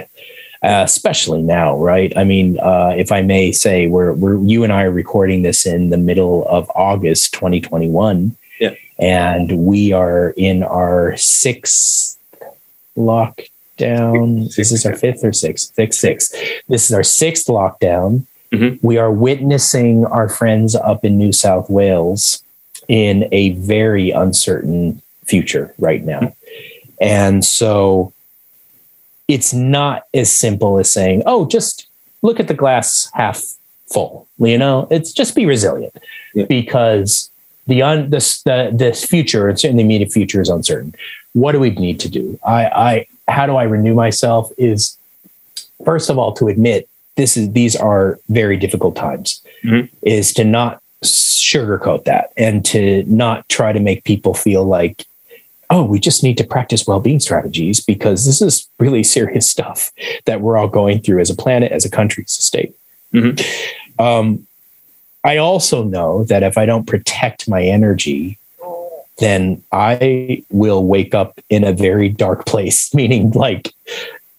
[0.63, 2.15] uh, especially now right?
[2.15, 5.65] I mean uh, if i may say we're, we're you and i are recording this
[5.65, 8.75] in the middle of august 2021 yeah.
[8.99, 12.17] and we are in our sixth
[12.97, 14.53] lockdown.
[14.55, 15.73] This is our fifth or sixth?
[15.75, 16.35] Sixth sixth.
[16.67, 18.25] This is our sixth lockdown.
[18.53, 18.87] Mm-hmm.
[18.87, 22.41] we are witnessing our friends up in new south wales
[22.87, 26.33] in a very uncertain future right now.
[26.99, 28.13] And so
[29.27, 31.87] it's not as simple as saying, oh, just
[32.21, 33.43] look at the glass half
[33.87, 34.27] full.
[34.37, 35.95] You know, it's just be resilient
[36.33, 36.45] yeah.
[36.45, 37.29] because
[37.67, 40.95] the un this the this future and certainly the immediate future is uncertain.
[41.33, 42.39] What do we need to do?
[42.45, 44.97] I I how do I renew myself is
[45.83, 49.93] first of all to admit this is these are very difficult times mm-hmm.
[50.01, 55.05] is to not sugarcoat that and to not try to make people feel like,
[55.69, 59.91] oh, we just need to practice well being strategies because this is really serious stuff
[60.25, 62.75] that we're all going through as a planet, as a country, as a state.
[63.13, 64.01] Mm-hmm.
[64.01, 64.47] Um,
[65.23, 68.37] I also know that if I don't protect my energy,
[69.17, 73.73] then I will wake up in a very dark place, meaning like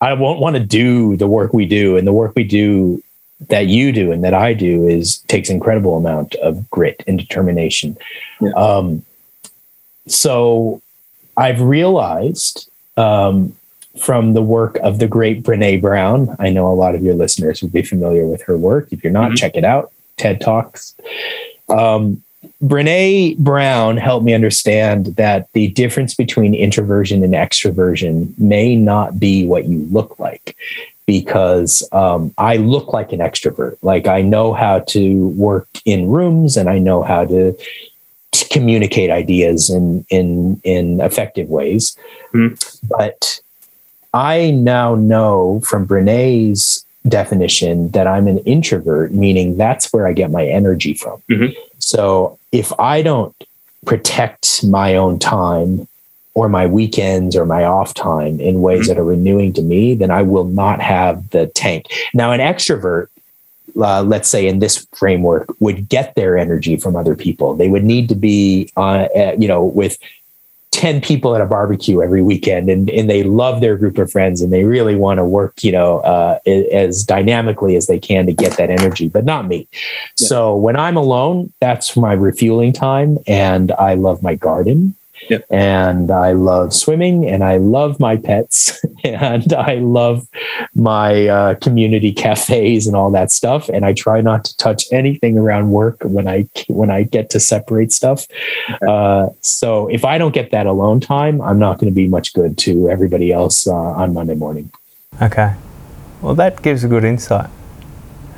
[0.00, 1.96] I won't want to do the work we do.
[1.96, 3.02] And the work we do
[3.46, 7.96] that you do and that I do is takes incredible amount of grit and determination.
[8.40, 8.50] Yeah.
[8.50, 9.04] Um,
[10.06, 10.82] so
[11.36, 13.56] I've realized um,
[13.98, 16.34] from the work of the great Brene Brown.
[16.38, 18.88] I know a lot of your listeners would be familiar with her work.
[18.90, 19.36] If you're not, mm-hmm.
[19.36, 19.92] check it out.
[20.16, 20.94] TED Talks.
[21.68, 22.22] Um,
[22.62, 29.46] Brene Brown helped me understand that the difference between introversion and extroversion may not be
[29.46, 30.56] what you look like
[31.08, 33.78] because um, I look like an extrovert.
[33.80, 37.56] Like I know how to work in rooms and I know how to,
[38.32, 41.96] to communicate ideas in in in effective ways.
[42.34, 42.62] Mm.
[42.86, 43.40] But
[44.12, 50.30] I now know from Brene's definition that I'm an introvert, meaning that's where I get
[50.30, 51.22] my energy from.
[51.30, 51.58] Mm-hmm.
[51.78, 53.34] So if I don't
[53.86, 55.88] protect my own time
[56.34, 58.88] or my weekends or my off time in ways mm-hmm.
[58.88, 61.86] that are renewing to me, then I will not have the tank.
[62.14, 63.08] Now, an extrovert,
[63.76, 67.54] uh, let's say in this framework, would get their energy from other people.
[67.54, 69.98] They would need to be, uh, uh, you know, with
[70.78, 74.42] 10 people at a barbecue every weekend and, and they love their group of friends
[74.42, 78.32] and they really want to work you know uh, as dynamically as they can to
[78.32, 80.28] get that energy but not me yeah.
[80.28, 84.94] so when i'm alone that's my refueling time and i love my garden
[85.28, 85.44] Yep.
[85.50, 90.26] And I love swimming and I love my pets and I love
[90.74, 93.68] my uh, community cafes and all that stuff.
[93.68, 97.40] And I try not to touch anything around work when I when I get to
[97.40, 98.26] separate stuff.
[98.70, 98.86] Okay.
[98.88, 102.32] Uh, so if I don't get that alone time, I'm not going to be much
[102.32, 104.70] good to everybody else uh, on Monday morning.
[105.20, 105.54] Okay.
[106.22, 107.50] Well, that gives a good insight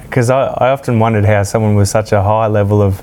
[0.02, 3.00] because I, I often wondered how someone with such a high level of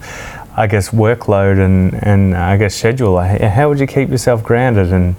[0.57, 3.21] I guess workload and and uh, I guess schedule.
[3.21, 4.91] How would you keep yourself grounded?
[4.91, 5.15] And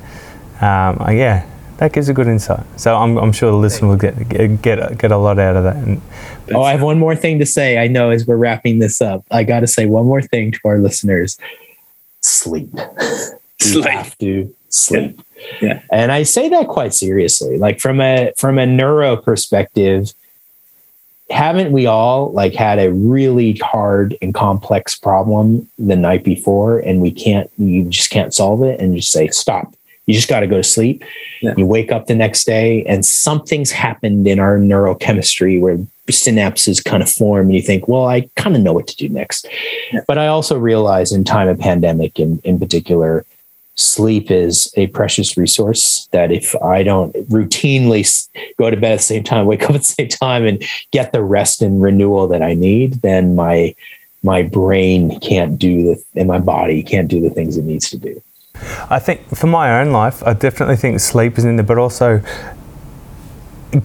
[0.61, 2.67] um, uh, yeah, that gives a good insight.
[2.77, 5.77] So I'm, I'm sure the listener will get get get a lot out of that.
[5.77, 6.03] And,
[6.53, 7.79] oh, I have one more thing to say.
[7.79, 10.61] I know as we're wrapping this up, I got to say one more thing to
[10.65, 11.39] our listeners:
[12.21, 12.71] sleep.
[13.61, 13.75] sleep.
[13.75, 15.21] You have to sleep.
[15.63, 15.69] Yeah.
[15.69, 15.83] yeah.
[15.93, 17.59] And I say that quite seriously.
[17.59, 20.13] Like from a from a neuro perspective,
[21.31, 27.01] haven't we all like had a really hard and complex problem the night before and
[27.01, 29.75] we can't you just can't solve it and you just say stop
[30.07, 31.05] You just got to go to sleep.
[31.43, 31.53] Yeah.
[31.59, 37.03] You wake up the next day and something's happened in our neurochemistry where synapses kind
[37.03, 39.47] of form and you think, well, I kind of know what to do next.
[39.93, 40.01] Yeah.
[40.09, 43.27] But I also realize in time of pandemic in, in particular,
[43.79, 49.03] sleep is a precious resource that if I don't routinely go to bed at the
[49.03, 52.43] same time, wake up at the same time and get the rest and renewal that
[52.43, 53.75] I need, then my
[54.25, 57.97] my brain can't do the and my body can't do the things it needs to
[57.97, 58.21] do.
[58.91, 62.21] I think for my own life, I definitely think sleep is in there, but also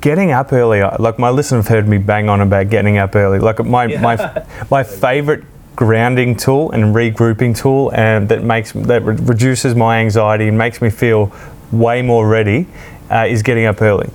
[0.02, 0.82] getting up early.
[0.82, 3.38] Like my listeners have heard me bang on about getting up early.
[3.38, 4.02] Like my yeah.
[4.02, 5.44] my my favorite
[5.76, 10.82] grounding tool and regrouping tool, and that makes that re- reduces my anxiety and makes
[10.82, 11.32] me feel
[11.72, 12.68] way more ready.
[13.12, 14.10] Uh, is getting up early.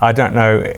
[0.00, 0.72] I don't know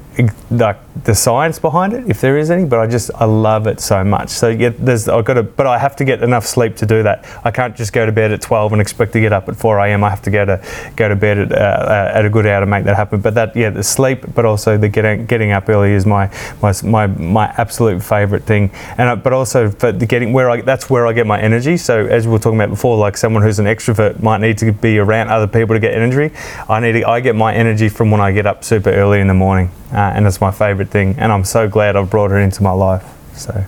[0.51, 3.81] like the science behind it, if there is any, but I just I love it
[3.81, 4.31] so much.
[4.31, 7.03] So yeah, there's I've got to, but I have to get enough sleep to do
[7.03, 7.25] that.
[7.45, 9.79] I can't just go to bed at 12 and expect to get up at 4
[9.81, 10.05] a.m.
[10.05, 10.63] I have to go to
[10.97, 13.21] go to bed at, uh, at a good hour to make that happen.
[13.21, 16.31] But that yeah, the sleep, but also the getting getting up early is my
[16.63, 18.71] my my, my absolute favorite thing.
[18.97, 21.77] And I, but also for the getting where I that's where I get my energy.
[21.77, 24.73] So as we were talking about before, like someone who's an extrovert might need to
[24.73, 26.35] be around other people to get energy.
[26.69, 29.27] I need to, I get my energy from when I get up super early in
[29.27, 31.15] the morning uh, and it's my favorite thing.
[31.19, 33.05] And I'm so glad I've brought her into my life.
[33.35, 33.65] So.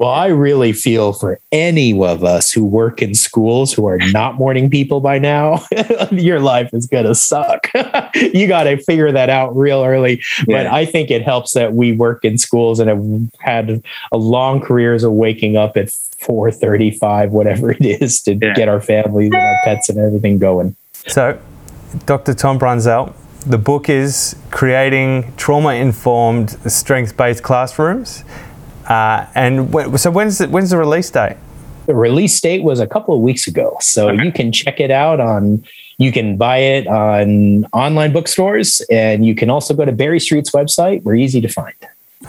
[0.00, 4.36] Well, I really feel for any of us who work in schools who are not
[4.36, 5.62] morning people by now,
[6.10, 7.68] your life is going to suck.
[8.14, 10.22] you got to figure that out real early.
[10.48, 10.64] Yeah.
[10.64, 14.62] But I think it helps that we work in schools and have had a long
[14.62, 18.54] careers of waking up at 4:35 whatever it is to yeah.
[18.54, 20.76] get our families and our pets and everything going.
[21.08, 21.38] So,
[22.06, 22.32] Dr.
[22.32, 23.12] Tom Brunzell,
[23.46, 28.24] the book is Creating Trauma Informed Strength Based Classrooms.
[28.86, 31.36] Uh, and when, so when's the, when's the release date?
[31.86, 33.76] The release date was a couple of weeks ago.
[33.80, 34.24] So okay.
[34.24, 35.64] you can check it out on,
[35.98, 40.50] you can buy it on online bookstores and you can also go to Berry Street's
[40.50, 41.02] website.
[41.02, 41.74] We're easy to find.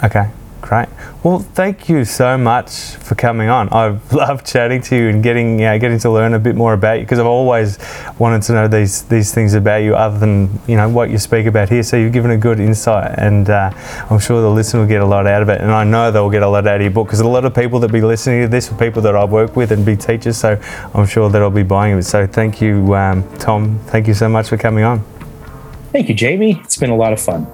[0.04, 0.30] Okay.
[0.62, 0.88] Great.
[1.24, 3.70] Well, thank you so much for coming on.
[3.70, 6.74] I've loved chatting to you and getting you know, getting to learn a bit more
[6.74, 7.80] about you because I've always
[8.20, 11.48] wanted to know these these things about you other than you know what you speak
[11.48, 11.84] about here.
[11.84, 13.72] So you've given a good insight, and uh,
[14.10, 15.62] I'm sure the listener will get a lot out of it.
[15.62, 17.56] And I know they'll get a lot out of your book because a lot of
[17.56, 20.38] people that be listening to this are people that I work with and be teachers.
[20.38, 20.62] So
[20.94, 22.04] I'm sure that I'll be buying it.
[22.04, 23.80] So thank you, um, Tom.
[23.88, 25.04] Thank you so much for coming on.
[25.92, 26.62] Thank you, Jamie.
[26.64, 27.48] It's been a lot of fun.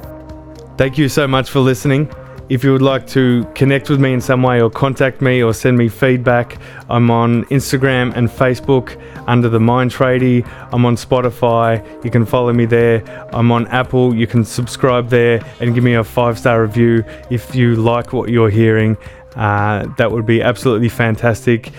[0.78, 2.08] Thank you so much for listening.
[2.50, 5.54] If you would like to connect with me in some way or contact me or
[5.54, 6.58] send me feedback,
[6.90, 10.48] I'm on Instagram and Facebook under the Mind Tradie.
[10.72, 11.84] I'm on Spotify.
[12.06, 13.04] You can follow me there.
[13.34, 14.16] I'm on Apple.
[14.16, 18.30] You can subscribe there and give me a five star review if you like what
[18.30, 18.96] you're hearing.
[19.36, 21.72] Uh, that would be absolutely fantastic.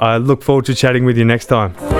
[0.00, 1.97] I look forward to chatting with you next time.